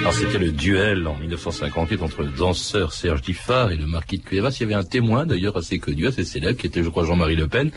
Alors 0.00 0.14
c'était 0.14 0.38
le 0.38 0.52
duel 0.52 1.06
en 1.06 1.16
1958 1.16 2.02
entre 2.02 2.22
le 2.22 2.30
danseur 2.30 2.92
Serge 2.92 3.22
Diffard 3.22 3.72
et 3.72 3.76
le 3.76 3.86
marquis 3.86 4.18
de 4.18 4.24
Cuevas. 4.24 4.56
Il 4.58 4.62
y 4.62 4.64
avait 4.64 4.74
un 4.74 4.84
témoin 4.84 5.26
d'ailleurs 5.26 5.56
assez 5.56 5.78
connu, 5.78 6.06
assez 6.06 6.24
célèbre, 6.24 6.58
qui 6.58 6.66
était 6.66 6.82
je 6.82 6.88
crois 6.88 7.04
Jean-Marie 7.04 7.36
Le 7.36 7.48
Pen, 7.48 7.70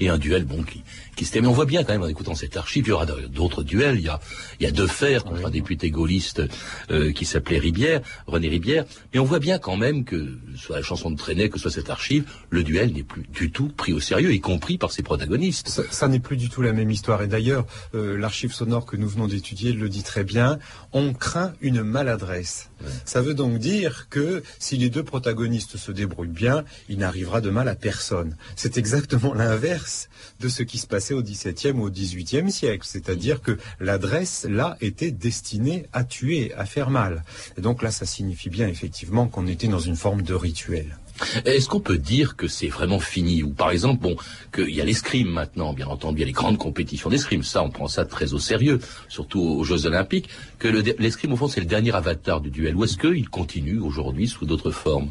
et 0.00 0.08
un 0.08 0.18
duel 0.18 0.44
bon 0.44 0.62
qui 0.62 0.82
qui 1.16 1.24
se 1.24 1.38
Mais 1.38 1.46
on 1.46 1.52
voit 1.52 1.64
bien 1.64 1.82
quand 1.82 1.94
même 1.94 2.02
en 2.02 2.08
écoutant 2.08 2.34
cette 2.34 2.56
archive, 2.56 2.84
il 2.86 2.90
y 2.90 2.92
aura 2.92 3.06
d'autres 3.06 3.62
duels. 3.62 3.96
Il 3.98 4.04
y 4.04 4.08
a, 4.08 4.20
il 4.60 4.64
y 4.64 4.66
a 4.66 4.70
deux 4.70 4.86
fers 4.86 5.24
contre 5.24 5.46
un 5.46 5.50
député 5.50 5.90
gaulliste 5.90 6.42
euh, 6.90 7.10
qui 7.12 7.24
s'appelait 7.24 7.58
Ribière, 7.58 8.02
René 8.26 8.48
Ribière. 8.48 8.84
Mais 9.12 9.18
on 9.18 9.24
voit 9.24 9.38
bien 9.38 9.58
quand 9.58 9.76
même 9.76 10.04
que, 10.04 10.36
soit 10.56 10.76
la 10.76 10.82
chanson 10.82 11.10
de 11.10 11.16
Trenet, 11.16 11.48
que 11.48 11.58
soit 11.58 11.70
cette 11.70 11.88
archive, 11.88 12.30
le 12.50 12.62
duel 12.62 12.92
n'est 12.92 13.02
plus 13.02 13.24
du 13.32 13.50
tout 13.50 13.68
pris 13.68 13.94
au 13.94 14.00
sérieux, 14.00 14.32
y 14.34 14.40
compris 14.40 14.76
par 14.76 14.92
ses 14.92 15.02
protagonistes. 15.02 15.68
Ça, 15.68 15.82
ça 15.90 16.06
n'est 16.08 16.20
plus 16.20 16.36
du 16.36 16.50
tout 16.50 16.60
la 16.60 16.74
même 16.74 16.90
histoire. 16.90 17.22
Et 17.22 17.28
d'ailleurs, 17.28 17.66
euh, 17.94 18.18
l'archive 18.18 18.52
sonore 18.52 18.84
que 18.84 18.96
nous 18.96 19.08
venons 19.08 19.26
d'étudier 19.26 19.72
le 19.72 19.88
dit 19.88 20.02
très 20.02 20.22
bien. 20.22 20.58
On 20.92 21.05
craint 21.12 21.52
une 21.60 21.82
maladresse. 21.82 22.70
Ça 23.04 23.22
veut 23.22 23.34
donc 23.34 23.58
dire 23.58 24.08
que 24.10 24.42
si 24.58 24.76
les 24.76 24.90
deux 24.90 25.02
protagonistes 25.02 25.76
se 25.76 25.92
débrouillent 25.92 26.28
bien, 26.28 26.64
il 26.88 26.98
n'arrivera 26.98 27.40
de 27.40 27.50
mal 27.50 27.68
à 27.68 27.74
personne. 27.74 28.36
C'est 28.54 28.78
exactement 28.78 29.34
l'inverse 29.42 30.08
de 30.40 30.48
ce 30.48 30.62
qui 30.62 30.78
se 30.78 30.86
passait 30.86 31.14
au 31.14 31.22
XVIIe 31.22 31.72
ou 31.72 31.86
au 31.86 31.90
XVIIIe 31.90 32.50
siècle. 32.50 32.86
C'est-à-dire 32.88 33.40
que 33.40 33.58
l'adresse, 33.80 34.46
là, 34.48 34.76
était 34.80 35.10
destinée 35.10 35.86
à 35.92 36.04
tuer, 36.04 36.52
à 36.54 36.66
faire 36.66 36.90
mal. 36.90 37.24
Et 37.56 37.60
donc 37.60 37.82
là, 37.82 37.90
ça 37.90 38.06
signifie 38.06 38.50
bien 38.50 38.68
effectivement 38.68 39.28
qu'on 39.28 39.46
était 39.46 39.68
dans 39.68 39.80
une 39.80 39.96
forme 39.96 40.22
de 40.22 40.34
rituel. 40.34 40.98
Est-ce 41.44 41.68
qu'on 41.68 41.80
peut 41.80 41.98
dire 41.98 42.36
que 42.36 42.48
c'est 42.48 42.68
vraiment 42.68 43.00
fini 43.00 43.42
Ou 43.42 43.50
par 43.50 43.70
exemple, 43.70 44.02
bon, 44.02 44.16
qu'il 44.52 44.70
y 44.70 44.80
a 44.80 44.84
l'escrime 44.84 45.28
maintenant, 45.28 45.72
bien 45.72 45.86
entendu, 45.86 46.18
il 46.18 46.20
y 46.20 46.24
a 46.24 46.26
les 46.26 46.32
grandes 46.32 46.58
compétitions 46.58 47.10
d'escrime, 47.10 47.42
ça 47.42 47.62
on 47.62 47.70
prend 47.70 47.88
ça 47.88 48.04
très 48.04 48.32
au 48.34 48.38
sérieux, 48.38 48.80
surtout 49.08 49.40
aux 49.40 49.64
Jeux 49.64 49.86
Olympiques, 49.86 50.28
que 50.58 50.68
l'escrime 50.68 51.32
au 51.32 51.36
fond 51.36 51.48
c'est 51.48 51.60
le 51.60 51.66
dernier 51.66 51.94
avatar 51.94 52.40
du 52.40 52.50
duel, 52.50 52.76
ou 52.76 52.84
est-ce 52.84 52.96
qu'il 52.96 53.28
continue 53.28 53.78
aujourd'hui 53.78 54.28
sous 54.28 54.46
d'autres 54.46 54.70
formes? 54.70 55.10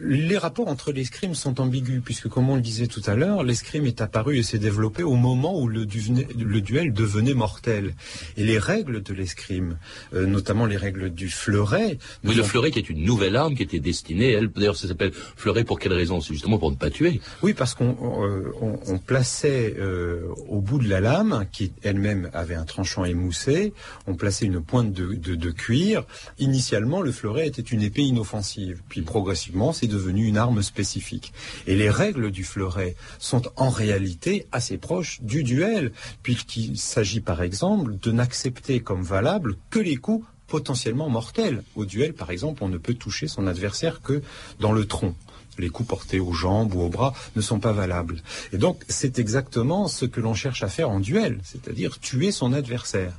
Les 0.00 0.38
rapports 0.38 0.68
entre 0.68 0.92
l'escrime 0.92 1.34
sont 1.34 1.60
ambigus, 1.60 2.00
puisque 2.04 2.28
comme 2.28 2.48
on 2.48 2.56
le 2.56 2.60
disait 2.60 2.86
tout 2.86 3.02
à 3.06 3.14
l'heure, 3.14 3.42
l'escrime 3.42 3.86
est 3.86 4.00
apparu 4.00 4.38
et 4.38 4.42
s'est 4.42 4.58
développé 4.58 5.02
au 5.02 5.14
moment 5.14 5.58
où 5.58 5.68
le, 5.68 5.84
duel 5.86 6.92
devenait 6.92 7.34
mortel. 7.34 7.94
Et 8.36 8.44
les 8.44 8.58
règles 8.58 9.02
de 9.02 9.14
l'escrime, 9.14 9.78
euh, 10.14 10.26
notamment 10.26 10.66
les 10.66 10.76
règles 10.76 11.10
du 11.10 11.28
fleuret... 11.28 11.98
Oui, 12.24 12.34
le 12.34 12.42
fleuret 12.42 12.70
qui 12.70 12.78
est 12.78 12.88
une 12.88 13.04
nouvelle 13.04 13.36
arme 13.36 13.54
qui 13.54 13.62
était 13.62 13.80
destinée, 13.80 14.32
elle, 14.32 14.48
d'ailleurs 14.48 14.76
ça 14.76 14.88
s'appelle 14.88 15.12
fleuret 15.12 15.64
pour 15.64 15.78
quelle 15.78 15.92
raison? 15.92 16.20
C'est 16.20 16.34
justement 16.34 16.58
pour 16.58 16.70
ne 16.70 16.76
pas 16.76 16.90
tuer. 16.90 17.20
Oui, 17.42 17.54
parce 17.54 17.74
qu'on 17.74 17.96
euh, 18.24 18.98
plaçait 19.06 19.74
euh, 19.78 20.28
au 20.48 20.60
bout 20.60 20.78
de 20.78 20.88
la 20.88 21.00
lame, 21.00 21.46
qui 21.52 21.72
elle-même 21.82 22.30
avait 22.32 22.54
un 22.54 22.64
tranchant 22.64 23.04
émoussé, 23.04 23.72
on 24.06 24.14
plaçait 24.14 24.46
une 24.46 24.62
pointe 24.62 24.92
de, 24.92 25.14
de 25.14 25.50
cuir. 25.50 26.04
Initialement, 26.38 27.00
le 27.00 27.12
fleuret 27.12 27.46
était 27.46 27.62
une 27.62 27.82
épée 27.82 28.02
inoffensive, 28.02 28.82
puis 28.88 29.02
progressivement 29.02 29.63
c'est 29.72 29.86
devenu 29.86 30.26
une 30.26 30.36
arme 30.36 30.62
spécifique. 30.62 31.32
Et 31.66 31.76
les 31.76 31.90
règles 31.90 32.30
du 32.30 32.44
fleuret 32.44 32.96
sont 33.18 33.42
en 33.56 33.70
réalité 33.70 34.46
assez 34.52 34.78
proches 34.78 35.20
du 35.22 35.44
duel, 35.44 35.92
puisqu'il 36.22 36.78
s'agit 36.78 37.20
par 37.20 37.42
exemple 37.42 37.96
de 37.98 38.12
n'accepter 38.12 38.80
comme 38.80 39.02
valable 39.02 39.56
que 39.70 39.78
les 39.78 39.96
coups 39.96 40.26
potentiellement 40.46 41.08
mortels. 41.08 41.62
Au 41.74 41.84
duel, 41.84 42.12
par 42.12 42.30
exemple, 42.30 42.62
on 42.62 42.68
ne 42.68 42.78
peut 42.78 42.94
toucher 42.94 43.28
son 43.28 43.46
adversaire 43.46 44.02
que 44.02 44.22
dans 44.60 44.72
le 44.72 44.84
tronc 44.86 45.14
les 45.58 45.68
coups 45.68 45.88
portés 45.88 46.20
aux 46.20 46.32
jambes 46.32 46.74
ou 46.74 46.80
aux 46.80 46.88
bras 46.88 47.14
ne 47.36 47.40
sont 47.40 47.60
pas 47.60 47.72
valables. 47.72 48.22
Et 48.52 48.58
donc, 48.58 48.82
c'est 48.88 49.18
exactement 49.18 49.88
ce 49.88 50.04
que 50.04 50.20
l'on 50.20 50.34
cherche 50.34 50.62
à 50.62 50.68
faire 50.68 50.90
en 50.90 51.00
duel, 51.00 51.40
c'est-à-dire 51.44 52.00
tuer 52.00 52.32
son 52.32 52.52
adversaire. 52.52 53.12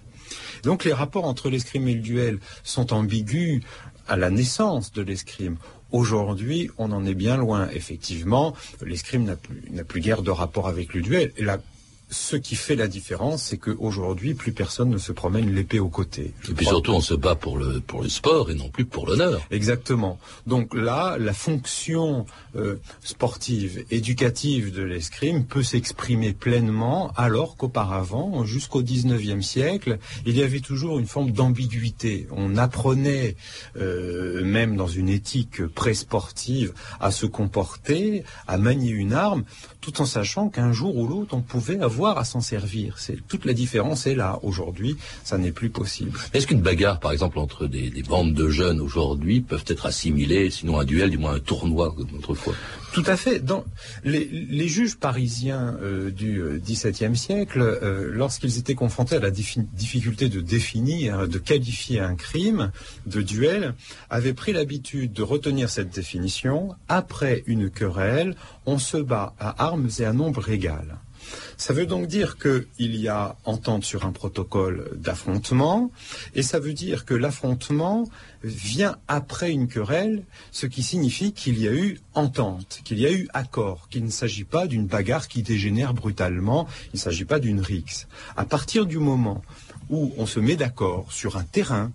Donc, 0.64 0.84
les 0.84 0.94
rapports 0.94 1.26
entre 1.26 1.50
l'escrime 1.50 1.88
et 1.88 1.94
le 1.94 2.02
duel 2.02 2.40
sont 2.64 2.94
ambigus 2.94 3.62
à 4.08 4.18
la 4.18 4.30
naissance 4.30 4.92
de 4.92 5.02
l'escrime. 5.02 5.58
Aujourd'hui, 5.91 6.69
on 6.78 6.91
en 6.91 7.06
est 7.06 7.13
bien 7.13 7.38
loin. 7.38 7.69
Effectivement, 7.74 8.54
l'escrime 8.86 9.24
n'a 9.24 9.84
plus, 9.84 10.02
guère 10.02 10.21
de 10.21 10.32
rapport 10.32 10.67
avec 10.67 10.93
le 10.93 11.02
duel. 11.02 11.32
Ce 12.15 12.38
qui 12.38 12.56
fait 12.56 12.75
la 12.75 12.88
différence, 12.88 13.43
c'est 13.43 13.58
qu'aujourd'hui, 13.58 14.34
plus 14.36 14.54
personne 14.54 14.89
ne 14.89 14.97
se 14.97 15.12
promène 15.12 15.54
l'épée 15.54 15.80
au 15.80 15.89
côté. 15.89 16.34
et 16.49 16.54
puis 16.54 16.65
surtout, 16.65 16.93
on 16.93 17.01
se 17.01 17.13
bat 17.13 17.36
pour 17.36 17.58
le, 17.58 17.82
pour 17.82 18.01
le 18.01 18.10
sport 18.10 18.49
et 18.49 18.56
non 18.56 18.69
plus 18.69 18.86
pour 18.86 19.06
l'honneur. 19.06 19.41
Exactement. 19.51 20.17
Donc 20.47 20.73
là, 20.73 21.17
la 21.19 21.34
fonction 21.34 22.25
euh, 22.56 22.78
sportive, 23.04 23.84
éducative 23.91 24.73
de 24.73 24.82
l'escrime 24.82 25.45
peut 25.45 25.62
s'exprimer 25.62 26.32
pleinement, 26.32 27.12
alors 27.17 27.58
qu'auparavant, 27.58 28.45
jusqu'au 28.45 28.82
XIXe 28.82 29.45
siècle, 29.45 29.97
il 30.25 30.38
y 30.38 30.41
avait 30.41 30.62
toujours 30.62 30.99
une 30.99 31.08
forme 31.08 31.32
d'ambiguïté. 31.32 32.28
On 32.32 32.56
apprenait, 32.56 33.36
euh, 33.78 34.43
même 34.45 34.78
dans 34.78 34.88
une 34.88 35.10
éthique 35.10 35.65
pré-sportive, 35.67 36.73
à 37.01 37.12
se 37.12 37.25
comporter, 37.25 38.23
à 38.47 38.58
manier 38.58 38.91
une 38.91 39.13
arme, 39.13 39.43
tout 39.82 40.01
en 40.01 40.06
sachant 40.06 40.47
qu'un 40.47 40.71
jour 40.71 40.95
ou 40.95 41.08
l'autre, 41.08 41.36
on 41.36 41.41
pouvait 41.41 41.80
avoir 41.80 42.05
à 42.13 42.24
s'en 42.24 42.41
servir. 42.41 42.98
C'est 42.98 43.18
toute 43.28 43.46
la 43.46 43.54
différence 43.54 44.08
est 44.08 44.15
là. 44.15 44.39
Aujourd'hui, 44.44 44.98
ça 45.24 45.38
n'est 45.38 45.52
plus 45.52 45.70
possible. 45.70 46.18
Est-ce 46.34 46.48
qu'une 46.48 46.62
bagarre, 46.62 47.00
par 47.00 47.12
exemple, 47.12 47.39
entre 47.39 47.68
des, 47.68 47.89
des 47.89 48.04
bandes 48.04 48.34
de 48.34 48.50
jeunes 48.50 48.80
aujourd'hui 48.80 49.41
peuvent 49.41 49.65
être 49.68 49.86
assimilées, 49.86 50.50
sinon 50.50 50.80
un 50.80 50.86
duel, 50.86 51.10
du 51.10 51.18
moins 51.18 51.36
un 51.36 51.39
tournoi 51.39 51.94
comme 51.96 52.10
autrefois? 52.18 52.54
Tout 52.96 53.04
à 53.08 53.18
fait. 53.18 53.44
Les, 54.06 54.68
juges 54.70 54.96
parisiens 54.96 55.78
euh, 55.82 56.12
du 56.12 56.42
XVIIe 56.66 57.12
euh, 57.12 57.16
siècle, 57.16 57.60
euh, 57.60 58.10
lorsqu'ils 58.14 58.58
étaient 58.58 58.74
confrontés 58.74 59.18
à 59.18 59.20
la 59.20 59.32
difficulté 59.32 60.30
de 60.30 60.40
définir, 60.40 61.28
de 61.28 61.38
qualifier 61.38 62.00
un 62.00 62.16
crime 62.16 62.72
de 63.06 63.22
duel, 63.22 63.74
avaient 64.10 64.34
pris 64.34 64.54
l'habitude 64.54 65.12
de 65.12 65.24
retenir 65.24 65.70
cette 65.70 65.90
définition. 65.90 66.74
Après 66.88 67.44
une 67.48 67.70
querelle, 67.70 68.38
on 68.66 68.78
se 68.78 68.96
bat 68.96 69.34
à 69.40 69.66
armes 69.66 69.90
et 70.00 70.06
à 70.06 70.14
nombre 70.14 70.50
égal. 70.50 70.98
Ça 71.58 71.74
veut 71.74 71.86
donc 71.86 72.08
dire 72.08 72.38
qu'il 72.38 72.96
y 72.96 73.08
a 73.08 73.36
entente 73.46 73.84
sur 73.84 74.06
un 74.06 74.12
protocole 74.12 74.92
d'affrontement, 74.96 75.92
et 76.34 76.44
ça 76.44 76.60
veut 76.60 76.74
dire 76.74 77.06
que 77.06 77.14
l'affrontement 77.14 78.08
vient 78.44 78.98
après 79.08 79.52
une 79.52 79.68
querelle, 79.68 80.24
ce 80.52 80.68
qui 80.68 80.84
signifie 80.84 81.34
qu'il 81.34 81.60
y 81.60 81.68
a 81.68 81.74
eu 81.74 82.00
entente, 82.14 82.82
qu'il 82.86 83.00
y 83.00 83.06
a 83.06 83.12
eu 83.12 83.28
accord, 83.34 83.89
qu'il 83.89 84.06
ne 84.06 84.10
s'agit 84.10 84.45
pas 84.45 84.67
d'une 84.67 84.86
bagarre 84.86 85.28
qui 85.28 85.43
dégénère 85.43 85.93
brutalement, 85.93 86.67
il 86.93 86.95
ne 86.95 87.00
s'agit 87.00 87.26
pas 87.26 87.39
d'une 87.39 87.60
rixe. 87.60 88.08
À 88.38 88.45
partir 88.45 88.86
du 88.86 89.00
moment 89.00 89.41
où 89.89 90.13
on 90.17 90.26
se 90.26 90.39
met 90.39 90.56
d'accord 90.56 91.08
sur 91.12 91.36
un 91.36 91.43
terrain, 91.43 91.91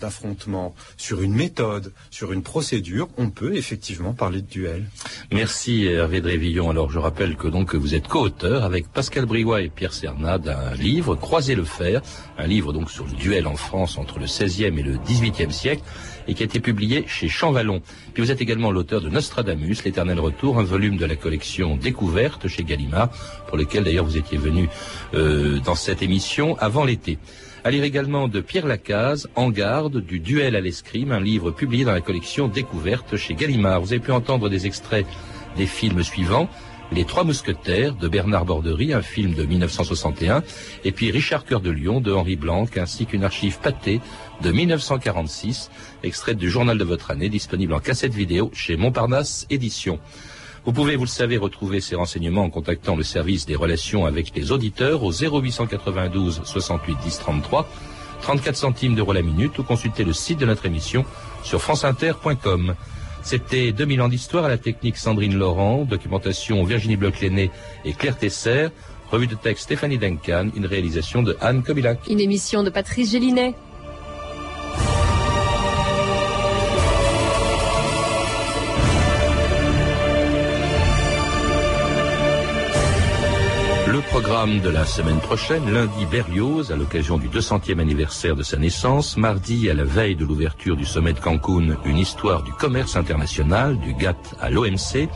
d'affrontement, 0.00 0.74
sur 0.96 1.22
une 1.22 1.34
méthode, 1.34 1.92
sur 2.10 2.32
une 2.32 2.42
procédure, 2.42 3.08
on 3.16 3.30
peut 3.30 3.56
effectivement 3.56 4.12
parler 4.12 4.42
de 4.42 4.46
duel. 4.46 4.84
Merci 5.32 5.86
Hervé 5.86 6.20
Drévillon. 6.20 6.70
Alors 6.70 6.90
je 6.90 6.98
rappelle 6.98 7.36
que 7.36 7.48
donc 7.48 7.74
vous 7.74 7.94
êtes 7.94 8.06
co-auteur 8.06 8.64
avec 8.64 8.88
Pascal 8.88 9.26
Briouat 9.26 9.62
et 9.62 9.68
Pierre 9.68 9.94
Cernat 9.94 10.38
d'un 10.38 10.74
livre, 10.74 11.16
Croiser 11.16 11.54
le 11.54 11.64
fer, 11.64 12.02
un 12.38 12.46
livre 12.46 12.72
donc 12.72 12.90
sur 12.90 13.06
le 13.06 13.12
duel 13.12 13.46
en 13.46 13.56
France 13.56 13.98
entre 13.98 14.18
le 14.18 14.26
XVIe 14.26 14.64
et 14.64 14.82
le 14.82 14.98
XVIIIe 14.98 15.52
siècle 15.52 15.82
et 16.28 16.34
qui 16.34 16.42
a 16.42 16.46
été 16.46 16.60
publié 16.60 17.04
chez 17.06 17.28
Champvallon. 17.28 17.82
Puis 18.14 18.22
vous 18.22 18.30
êtes 18.30 18.40
également 18.40 18.70
l'auteur 18.70 19.00
de 19.00 19.08
Nostradamus, 19.08 19.84
l'éternel 19.84 20.20
retour, 20.20 20.58
un 20.58 20.64
volume 20.64 20.96
de 20.96 21.04
la 21.04 21.16
collection 21.16 21.76
Découverte 21.76 22.48
chez 22.48 22.64
Gallimard, 22.64 23.10
pour 23.48 23.56
lequel 23.56 23.84
d'ailleurs 23.84 24.04
vous 24.04 24.16
étiez 24.16 24.38
venu 24.38 24.68
euh, 25.14 25.58
dans 25.60 25.74
cette 25.74 26.02
émission 26.02 26.56
avant 26.58 26.84
l'été. 26.84 27.18
À 27.64 27.70
lire 27.70 27.82
également 27.82 28.28
de 28.28 28.40
Pierre 28.40 28.66
Lacaze, 28.66 29.28
En 29.34 29.50
garde, 29.50 30.00
du 30.00 30.20
duel 30.20 30.54
à 30.54 30.60
l'escrime, 30.60 31.10
un 31.10 31.20
livre 31.20 31.50
publié 31.50 31.84
dans 31.84 31.92
la 31.92 32.00
collection 32.00 32.46
Découverte 32.46 33.16
chez 33.16 33.34
Gallimard. 33.34 33.80
Vous 33.80 33.92
avez 33.92 34.00
pu 34.00 34.12
entendre 34.12 34.48
des 34.48 34.66
extraits 34.66 35.06
des 35.56 35.66
films 35.66 36.04
suivants. 36.04 36.48
Les 36.92 37.04
Trois 37.04 37.24
Mousquetaires 37.24 37.94
de 37.96 38.06
Bernard 38.06 38.44
Borderie, 38.44 38.92
un 38.92 39.02
film 39.02 39.34
de 39.34 39.42
1961, 39.42 40.42
et 40.84 40.92
puis 40.92 41.10
Richard 41.10 41.44
Cœur 41.44 41.60
de 41.60 41.70
Lion 41.70 42.00
de 42.00 42.12
Henri 42.12 42.36
Blanc, 42.36 42.66
ainsi 42.76 43.06
qu'une 43.06 43.24
archive 43.24 43.58
pâtée 43.58 44.00
de 44.42 44.52
1946, 44.52 45.70
extraite 46.04 46.38
du 46.38 46.48
journal 46.48 46.78
de 46.78 46.84
votre 46.84 47.10
année, 47.10 47.28
disponible 47.28 47.74
en 47.74 47.80
cassette 47.80 48.14
vidéo 48.14 48.50
chez 48.54 48.76
Montparnasse 48.76 49.46
Éditions. 49.50 49.98
Vous 50.64 50.72
pouvez, 50.72 50.94
vous 50.96 51.04
le 51.04 51.08
savez, 51.08 51.36
retrouver 51.36 51.80
ces 51.80 51.96
renseignements 51.96 52.44
en 52.44 52.50
contactant 52.50 52.94
le 52.94 53.02
service 53.02 53.46
des 53.46 53.56
relations 53.56 54.06
avec 54.06 54.32
les 54.34 54.52
auditeurs 54.52 55.02
au 55.02 55.12
0892 55.12 56.42
68 56.44 56.98
10 57.02 57.18
33, 57.18 57.68
34 58.22 58.56
centimes 58.56 58.94
d'euros 58.94 59.12
la 59.12 59.22
minute 59.22 59.58
ou 59.58 59.64
consulter 59.64 60.04
le 60.04 60.12
site 60.12 60.38
de 60.38 60.46
notre 60.46 60.66
émission 60.66 61.04
sur 61.42 61.60
franceinter.com. 61.60 62.74
C'était 63.26 63.72
2000 63.72 64.02
ans 64.02 64.08
d'histoire 64.08 64.44
à 64.44 64.48
la 64.48 64.56
technique 64.56 64.96
Sandrine 64.96 65.36
Laurent, 65.36 65.84
documentation 65.84 66.62
Virginie 66.62 66.94
bloch 66.94 67.24
et 67.24 67.92
Claire 67.98 68.16
Tesser, 68.16 68.68
revue 69.10 69.26
de 69.26 69.34
texte 69.34 69.64
Stéphanie 69.64 69.98
Duncan, 69.98 70.50
une 70.54 70.64
réalisation 70.64 71.24
de 71.24 71.36
Anne 71.40 71.64
Kobilac. 71.64 71.98
Une 72.08 72.20
émission 72.20 72.62
de 72.62 72.70
Patrice 72.70 73.10
Gélinet. 73.10 73.56
Programme 84.22 84.60
de 84.60 84.70
la 84.70 84.86
semaine 84.86 85.18
prochaine, 85.18 85.70
lundi 85.70 86.06
Berlioz, 86.10 86.72
à 86.72 86.76
l'occasion 86.76 87.18
du 87.18 87.28
200e 87.28 87.78
anniversaire 87.78 88.34
de 88.34 88.42
sa 88.42 88.56
naissance, 88.56 89.18
mardi, 89.18 89.68
à 89.68 89.74
la 89.74 89.84
veille 89.84 90.16
de 90.16 90.24
l'ouverture 90.24 90.74
du 90.74 90.86
sommet 90.86 91.12
de 91.12 91.20
Cancun, 91.20 91.76
une 91.84 91.98
histoire 91.98 92.42
du 92.42 92.50
commerce 92.50 92.96
international, 92.96 93.78
du 93.78 93.92
GATT 93.92 94.34
à 94.40 94.48
l'OMC, 94.48 95.10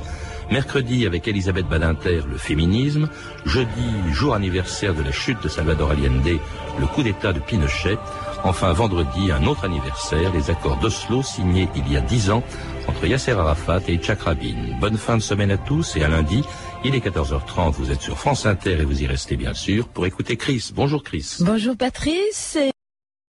mercredi 0.50 1.06
avec 1.06 1.26
Elisabeth 1.26 1.66
Badinter, 1.66 2.24
le 2.30 2.36
féminisme, 2.36 3.08
jeudi, 3.46 3.90
jour 4.12 4.34
anniversaire 4.34 4.92
de 4.92 5.02
la 5.02 5.12
chute 5.12 5.42
de 5.42 5.48
Salvador 5.48 5.92
Allende, 5.92 6.38
le 6.78 6.86
coup 6.86 7.02
d'État 7.02 7.32
de 7.32 7.40
Pinochet, 7.40 7.96
enfin 8.44 8.74
vendredi, 8.74 9.32
un 9.32 9.46
autre 9.46 9.64
anniversaire, 9.64 10.30
les 10.34 10.50
accords 10.50 10.76
d'Oslo 10.76 11.22
signés 11.22 11.70
il 11.74 11.90
y 11.90 11.96
a 11.96 12.02
dix 12.02 12.30
ans 12.30 12.42
entre 12.86 13.06
Yasser 13.06 13.32
Arafat 13.32 13.80
et 13.88 13.96
Tchak 13.96 14.22
Rabin. 14.22 14.76
Bonne 14.78 14.98
fin 14.98 15.16
de 15.16 15.22
semaine 15.22 15.50
à 15.50 15.56
tous 15.56 15.96
et 15.96 16.02
à 16.02 16.08
lundi, 16.08 16.44
il 16.84 16.94
est 16.94 17.04
14h30, 17.04 17.72
vous 17.72 17.90
êtes 17.90 18.00
sur 18.00 18.18
France 18.18 18.46
Inter 18.46 18.78
et 18.80 18.84
vous 18.84 19.02
y 19.02 19.06
restez 19.06 19.36
bien 19.36 19.54
sûr 19.54 19.88
pour 19.88 20.06
écouter 20.06 20.36
Chris. 20.36 20.70
Bonjour 20.74 21.02
Chris. 21.02 21.36
Bonjour 21.40 21.76
Patrice. 21.76 22.58